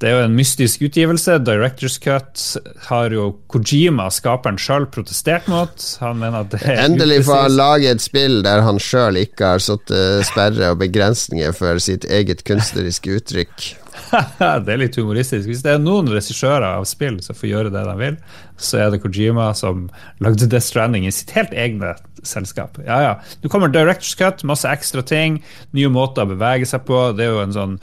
det 0.00 0.08
er 0.08 0.14
jo 0.16 0.24
en 0.24 0.36
mystisk 0.36 0.84
utgivelse. 0.86 1.34
Directors 1.44 1.98
Cut 2.00 2.44
har 2.86 3.12
jo 3.12 3.26
Kojima, 3.52 4.06
skaperen 4.14 4.56
sjøl, 4.60 4.86
protestert 4.88 5.48
mot. 5.52 5.84
Han 6.00 6.22
mener 6.22 6.46
at 6.46 6.54
det 6.54 6.62
er 6.64 6.80
Endelig 6.86 7.20
får 7.28 7.44
han 7.44 7.58
lage 7.58 7.92
et 7.92 8.04
spill 8.04 8.40
der 8.46 8.64
han 8.64 8.80
sjøl 8.80 9.20
ikke 9.20 9.54
har 9.54 9.64
satt 9.64 9.92
sperre 10.24 10.72
og 10.72 10.80
begrensninger 10.80 11.52
for 11.56 11.82
sitt 11.84 12.08
eget 12.08 12.46
kunstneriske 12.48 13.20
uttrykk. 13.20 13.70
det 14.64 14.72
er 14.72 14.80
litt 14.80 14.96
humoristisk. 14.98 15.46
Hvis 15.50 15.62
det 15.64 15.74
er 15.74 15.82
noen 15.82 16.08
regissører 16.10 16.66
av 16.72 16.86
spill 16.88 17.20
som 17.24 17.36
får 17.36 17.50
gjøre 17.50 17.74
det 17.74 17.84
de 17.86 17.96
vil, 18.00 18.18
så 18.60 18.80
er 18.84 18.92
det 18.92 19.02
Kojima 19.04 19.50
som 19.58 19.88
lagde 20.24 20.48
Death 20.48 20.70
Stranding 20.70 21.06
i 21.08 21.14
sitt 21.14 21.34
helt 21.36 21.52
egne 21.52 21.94
selskap. 22.26 22.80
Ja, 22.86 23.00
ja. 23.04 23.14
Nå 23.42 23.52
kommer 23.52 23.72
Directors 23.72 24.16
Cut, 24.18 24.44
masse 24.48 24.68
ekstra 24.68 25.04
ting, 25.06 25.40
nye 25.76 25.92
måter 25.92 26.26
å 26.26 26.32
bevege 26.34 26.68
seg 26.68 26.84
på. 26.88 27.10
Det 27.16 27.26
er 27.26 27.34
jo 27.34 27.44
en 27.44 27.56
sånn 27.56 27.80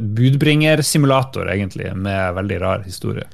budbringersimulator, 0.00 1.50
egentlig, 1.52 1.92
med 1.96 2.34
veldig 2.34 2.60
rar 2.60 2.84
historie 2.86 3.26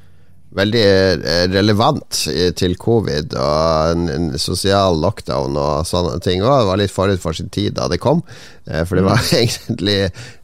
veldig 0.57 0.83
eh, 0.85 1.45
relevant 1.53 2.25
til 2.59 2.75
covid 2.81 3.35
og 3.41 3.93
en, 3.93 4.09
en, 4.12 4.27
sosial 4.41 4.99
lockdown 5.01 5.57
og 5.57 5.87
sånne 5.88 6.19
ting. 6.25 6.43
Og 6.45 6.51
det 6.51 6.69
var 6.69 6.81
litt 6.81 6.93
forut 6.95 7.23
for 7.23 7.37
sin 7.37 7.53
tid 7.53 7.77
da 7.79 7.88
det 7.91 8.01
kom, 8.03 8.21
eh, 8.67 8.83
for 8.88 8.99
det 8.99 9.07
var 9.07 9.23
mm. 9.23 9.31
egentlig 9.41 9.97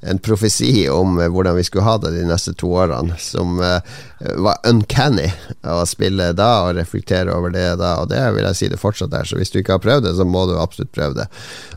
en 0.08 0.22
profesi 0.24 0.72
om 0.92 1.18
eh, 1.20 1.28
hvordan 1.32 1.58
vi 1.58 1.66
skulle 1.68 1.86
ha 1.88 1.98
det 2.00 2.14
de 2.16 2.24
neste 2.28 2.54
to 2.58 2.72
årene, 2.80 3.18
som 3.20 3.60
var 4.18 4.58
uncanny 4.66 5.28
å 5.70 5.84
spille 5.86 6.32
da 6.36 6.48
og 6.66 6.78
reflektere 6.78 7.34
over 7.34 7.52
det 7.54 7.66
da, 7.78 7.92
og 8.02 8.08
det 8.10 8.22
vil 8.34 8.48
jeg 8.48 8.58
si 8.58 8.70
det 8.72 8.80
fortsatt 8.80 9.14
er. 9.14 9.28
Så 9.28 9.38
hvis 9.38 9.52
du 9.54 9.60
ikke 9.60 9.76
har 9.76 9.84
prøvd 9.84 10.08
det, 10.08 10.16
så 10.18 10.26
må 10.26 10.46
du 10.48 10.56
absolutt 10.58 10.94
prøve 10.94 11.20
det. 11.20 11.28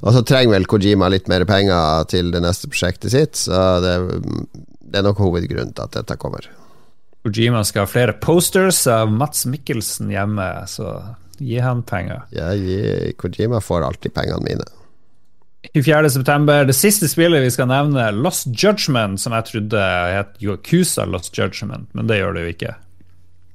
Og 0.02 0.16
så 0.16 0.24
trenger 0.26 0.56
vel 0.56 0.70
Kojima 0.72 1.12
litt 1.12 1.30
mer 1.32 1.46
penger 1.50 2.08
til 2.10 2.32
det 2.34 2.42
neste 2.46 2.72
prosjektet 2.72 3.14
sitt, 3.14 3.38
så 3.44 3.78
det, 3.84 4.00
det 4.82 5.02
er 5.02 5.06
nok 5.06 5.22
hovedgrunnen 5.22 5.76
til 5.76 5.86
at 5.86 6.00
dette 6.00 6.20
kommer. 6.22 6.50
Kojima 7.22 7.64
skal 7.68 7.86
ha 7.86 7.90
flere 7.90 8.14
posters 8.18 8.84
av 8.90 9.12
Mats 9.14 9.46
Mikkelsen 9.46 10.10
hjemme, 10.10 10.48
så 10.68 10.96
gi 11.38 11.60
han 11.62 11.84
penger. 11.86 12.24
Ja, 12.34 12.52
gi, 12.58 13.14
Kojima 13.18 13.62
får 13.62 13.86
alltid 13.88 14.14
pengene 14.16 14.42
mine. 14.46 14.70
24.9. 15.74 16.64
Det 16.66 16.74
siste 16.74 17.08
spillet 17.08 17.44
vi 17.44 17.52
skal 17.54 17.70
nevne, 17.70 18.10
Lost 18.18 18.50
Judgment, 18.50 19.22
som 19.22 19.36
jeg 19.38 19.50
trodde 19.52 19.90
het 20.16 20.40
Yakuza 20.42 21.06
Lost 21.06 21.38
Judgment, 21.38 21.92
men 21.94 22.10
det 22.10 22.18
gjør 22.18 22.34
det 22.38 22.46
jo 22.46 22.56
ikke. 22.56 22.74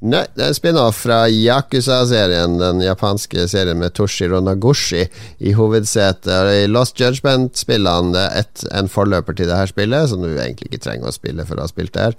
Nei, 0.07 0.23
det 0.37 0.45
er 0.45 0.51
en 0.53 0.57
spin-off 0.59 0.99
fra 1.07 1.23
Yakuza-serien, 1.33 2.59
den 2.61 2.83
japanske 2.85 3.47
serien 3.49 3.81
med 3.81 3.95
Toshiro 3.97 4.43
Nagushi 4.45 5.07
i 5.41 5.55
hovedsetet. 5.57 6.51
I 6.53 6.69
Lost 6.71 7.01
Judgment-spillene 7.01 8.27
er 8.29 8.47
en 8.77 8.93
forløper 8.93 9.35
til 9.35 9.51
det 9.51 9.57
her 9.57 9.73
spillet, 9.73 10.13
som 10.13 10.23
du 10.23 10.31
egentlig 10.35 10.71
ikke 10.71 10.85
trenger 10.85 11.11
å 11.11 11.17
spille 11.17 11.49
for 11.49 11.59
å 11.59 11.65
ha 11.65 11.73
spilt 11.73 11.97
det 11.97 12.11
her. 12.11 12.19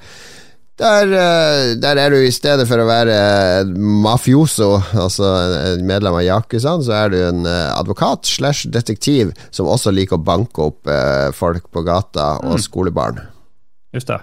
Der, 0.78 1.10
eh, 1.10 1.76
der, 1.82 1.98
er 1.98 2.14
du 2.14 2.20
i 2.22 2.34
stedet 2.34 2.68
for 2.70 2.78
å 2.78 2.86
være 2.86 3.66
mafioso, 3.66 4.76
altså 4.94 5.26
en 5.74 5.86
medlem 5.90 6.20
av 6.20 6.26
Yakuzaen, 6.26 6.84
så 6.86 6.94
er 7.00 7.14
du 7.14 7.18
en 7.18 7.48
eh, 7.50 7.72
advokat 7.74 8.30
slash 8.30 8.70
detektiv 8.70 9.32
som 9.50 9.70
også 9.74 9.94
liker 9.96 10.20
å 10.20 10.26
banke 10.28 10.68
opp 10.70 10.92
eh, 10.94 11.34
folk 11.34 11.66
på 11.74 11.82
gata 11.88 12.36
og 12.44 12.60
mm. 12.60 12.64
skolebarn. 12.68 13.24
Just 13.98 14.14
det. 14.14 14.22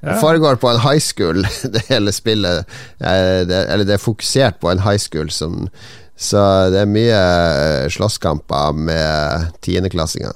Det 0.00 0.16
foregår 0.22 0.56
på 0.56 0.70
en 0.70 0.80
high 0.80 1.02
school, 1.04 1.44
det 1.74 1.84
hele 1.90 2.14
spillet. 2.16 2.64
Eller 3.04 3.84
det 3.84 3.98
er 3.98 4.00
fokusert 4.00 4.56
på 4.64 4.70
en 4.72 4.80
high 4.80 4.96
school, 4.96 5.28
som, 5.28 5.66
så 6.16 6.70
det 6.72 6.80
er 6.80 6.94
mye 6.94 7.20
slåsskamper 7.92 8.72
med 8.88 9.52
tiendeklassinger. 9.60 10.32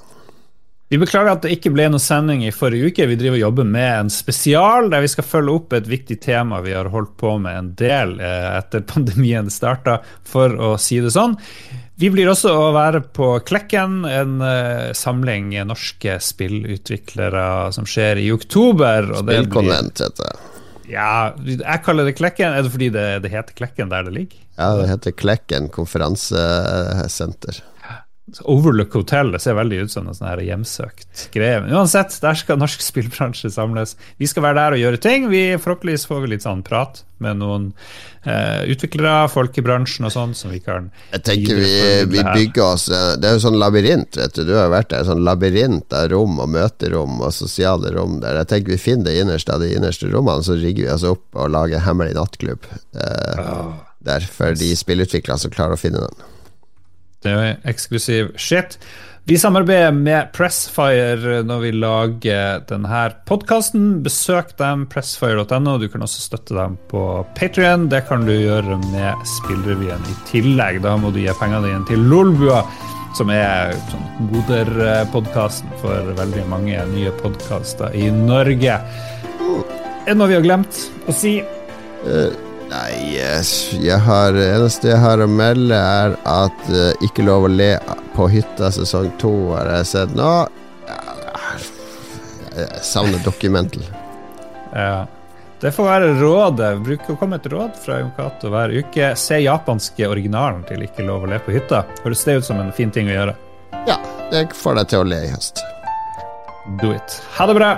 Vi 0.87 0.99
beklager 1.01 1.31
at 1.33 1.41
det 1.41 1.55
ikke 1.55 1.71
ble 1.73 1.87
noen 1.89 2.01
sending 2.01 2.43
i 2.45 2.51
forrige 2.53 2.91
uke. 2.91 3.07
Vi 3.09 3.17
driver 3.17 3.39
og 3.39 3.41
jobber 3.47 3.65
med 3.65 3.89
en 4.03 4.11
spesial 4.13 4.91
der 4.93 5.01
vi 5.01 5.09
skal 5.09 5.25
følge 5.25 5.55
opp 5.57 5.73
et 5.73 5.87
viktig 5.89 6.19
tema 6.21 6.59
vi 6.61 6.75
har 6.77 6.91
holdt 6.93 7.15
på 7.17 7.31
med 7.41 7.57
en 7.57 7.71
del 7.79 8.19
eh, 8.21 8.51
etter 8.59 8.85
pandemien 8.93 9.49
starta, 9.49 9.97
for 10.29 10.53
å 10.53 10.75
si 10.81 10.99
det 11.01 11.15
sånn. 11.15 11.33
Vi 11.97 12.11
blir 12.11 12.29
også 12.29 12.51
å 12.51 12.71
være 12.75 12.99
på 13.15 13.31
Klekken, 13.47 14.03
en 14.03 14.41
uh, 14.43 14.91
samling 14.91 15.53
norske 15.63 16.17
spillutviklere 16.19 17.71
som 17.71 17.87
skjer 17.87 18.19
i 18.19 18.27
oktober. 18.35 19.13
Spillkonvent 19.21 20.03
heter 20.03 20.27
det. 20.27 20.35
Ja, 20.91 21.31
jeg 21.39 21.83
kaller 21.85 22.05
det 22.05 22.17
Klekken. 22.19 22.51
Er 22.51 22.65
det 22.65 22.73
fordi 22.73 22.89
det, 22.93 23.05
det 23.23 23.31
heter 23.31 23.55
Klekken 23.57 23.93
der 23.93 24.03
det 24.05 24.13
ligger? 24.17 24.43
Ja, 24.59 24.73
det 24.75 24.89
heter 24.91 25.15
Klekken 25.15 25.71
konferansesenter. 25.73 27.63
Overlook 28.41 28.95
Hotel 28.97 29.29
det 29.35 29.39
ser 29.43 29.53
veldig 29.53 29.83
ut 29.85 29.91
som 29.93 30.07
en 30.09 30.15
sånn 30.17 30.39
hjemsøkt 30.41 31.27
greie. 31.33 31.59
Men 31.61 31.75
uansett, 31.77 32.15
der 32.23 32.37
skal 32.39 32.57
norsk 32.57 32.81
spillbransje 32.89 33.51
samles. 33.53 33.93
Vi 34.17 34.29
skal 34.29 34.47
være 34.47 34.57
der 34.57 34.77
og 34.77 34.81
gjøre 34.81 35.01
ting. 35.03 35.27
Vi 35.29 35.43
Forhåpentligvis 35.61 36.07
får 36.09 36.23
vi 36.23 36.31
litt 36.33 36.45
sånn 36.45 36.63
prat 36.65 37.03
med 37.21 37.37
noen 37.39 37.69
eh, 38.25 38.65
utviklere, 38.73 39.29
folk 39.31 39.55
i 39.61 39.63
bransjen 39.63 40.09
og 40.09 40.11
sånn, 40.11 40.33
som 40.35 40.51
vi 40.51 40.59
kan 40.59 40.89
Jeg 41.13 41.23
tenker 41.29 41.61
vi, 41.61 41.69
vi, 42.11 42.19
bygger 42.25 42.65
oss 42.65 42.89
eh, 42.91 43.13
Det 43.21 43.29
er 43.29 43.37
jo 43.37 43.45
sånn 43.45 43.61
labyrint, 43.61 44.17
vet 44.19 44.35
du. 44.35 44.43
Du 44.49 44.55
har 44.57 44.73
vært 44.73 44.91
der. 44.91 45.05
Sånn 45.07 45.23
labyrint 45.23 45.95
av 45.95 46.09
rom 46.11 46.41
og 46.41 46.51
møterom 46.57 47.21
og 47.21 47.33
sosiale 47.35 47.93
rom 47.93 48.19
der. 48.25 48.41
Jeg 48.41 48.51
tenker 48.51 48.75
vi 48.75 48.83
finner 48.89 49.11
det 49.11 49.19
innerste 49.21 49.53
av 49.53 49.61
de 49.61 49.69
innerste 49.77 50.09
rommene, 50.09 50.43
så 50.43 50.57
rigger 50.57 50.89
vi 50.89 50.93
oss 50.97 51.05
opp 51.07 51.37
og 51.37 51.53
lager 51.53 51.85
hemmelig 51.85 52.17
nattklubb 52.17 52.65
eh, 52.73 53.43
oh. 53.45 53.75
der 54.05 54.25
for 54.25 54.57
de 54.57 54.73
spillutviklere 54.75 55.45
som 55.45 55.53
klarer 55.53 55.77
å 55.77 55.85
finne 55.85 56.07
den. 56.09 56.31
Det 57.25 57.33
er 57.33 57.59
eksklusiv 57.67 58.35
shit. 58.37 58.77
Vi 59.25 59.39
samarbeider 59.41 59.89
med 59.89 60.27
Pressfire 60.35 61.39
når 61.49 61.61
vi 61.63 61.71
lager 61.73 62.59
denne 62.69 62.99
podkasten. 63.25 63.87
Besøk 64.05 64.51
dem, 64.59 64.83
pressfire.no. 64.91 65.79
Du 65.81 65.87
kan 65.89 66.05
også 66.05 66.21
støtte 66.21 66.53
dem 66.53 66.75
på 66.91 67.01
Patrion. 67.33 67.87
Det 67.89 68.03
kan 68.05 68.27
du 68.27 68.35
gjøre 68.35 68.77
med 68.91 69.25
Spillrevyen 69.39 70.05
i 70.05 70.15
tillegg. 70.29 70.83
Da 70.85 70.93
må 71.01 71.09
du 71.09 71.23
gi 71.23 71.33
pengene 71.41 71.65
dine 71.65 71.89
til 71.89 72.05
Lolbua, 72.05 72.61
som 73.17 73.33
er 73.33 73.73
sånn, 73.89 74.05
moderpodkasten 74.29 75.73
for 75.81 76.13
veldig 76.21 76.45
mange 76.53 76.85
nye 76.93 77.17
podkaster 77.23 77.97
i 77.97 78.11
Norge. 78.13 78.77
Er 78.77 80.11
det 80.11 80.19
noe 80.21 80.29
vi 80.29 80.37
har 80.37 80.45
glemt 80.45 80.85
å 81.09 81.17
si? 81.17 81.39
Uh. 82.05 82.44
Nei, 82.69 83.17
jeg 83.17 83.99
har, 84.07 84.37
eneste 84.41 84.89
jeg 84.89 85.01
har 85.01 85.21
å 85.21 85.27
melde, 85.29 85.77
er 85.77 86.15
at 86.27 86.69
uh, 86.73 87.05
Ikke 87.05 87.25
lov 87.25 87.45
å 87.45 87.51
le 87.51 87.75
på 88.15 88.27
hytta 88.31 88.71
sesong 88.73 89.11
to 89.21 89.33
har 89.53 89.69
jeg 89.77 89.91
sett 89.91 90.15
nå. 90.17 90.31
Jeg 92.55 92.85
savner 92.87 93.21
Documental. 93.25 93.85
Ja. 94.75 95.05
Det 95.61 95.71
får 95.71 95.85
være 95.87 96.07
rådet. 96.19 96.69
Bruker 96.83 97.13
å 97.13 97.19
komme 97.19 97.37
et 97.39 97.45
råd 97.47 97.77
fra 97.79 98.01
Jon 98.01 98.11
Cato 98.17 98.51
hver 98.51 98.73
uke. 98.75 99.13
Se 99.15 99.39
japanske 99.39 100.09
originalen 100.11 100.65
til 100.67 100.83
Ikke 100.83 101.05
lov 101.07 101.23
å 101.23 101.31
le 101.31 101.39
på 101.39 101.55
hytta. 101.55 101.85
Høres 102.03 102.25
det 102.27 102.39
ut 102.41 102.49
som 102.51 102.59
en 102.59 102.73
fin 102.75 102.91
ting 102.91 103.07
å 103.07 103.15
gjøre? 103.15 103.37
Ja, 103.87 103.95
det 104.33 104.49
får 104.53 104.81
deg 104.81 104.91
til 104.91 105.05
å 105.05 105.11
le 105.13 105.23
i 105.29 105.31
høst. 105.31 105.63
Do 106.81 106.91
it. 106.91 107.21
Ha 107.37 107.47
det 107.47 107.55
bra. 107.55 107.77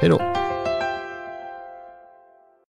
Hei 0.00 0.08
då. 0.08 0.22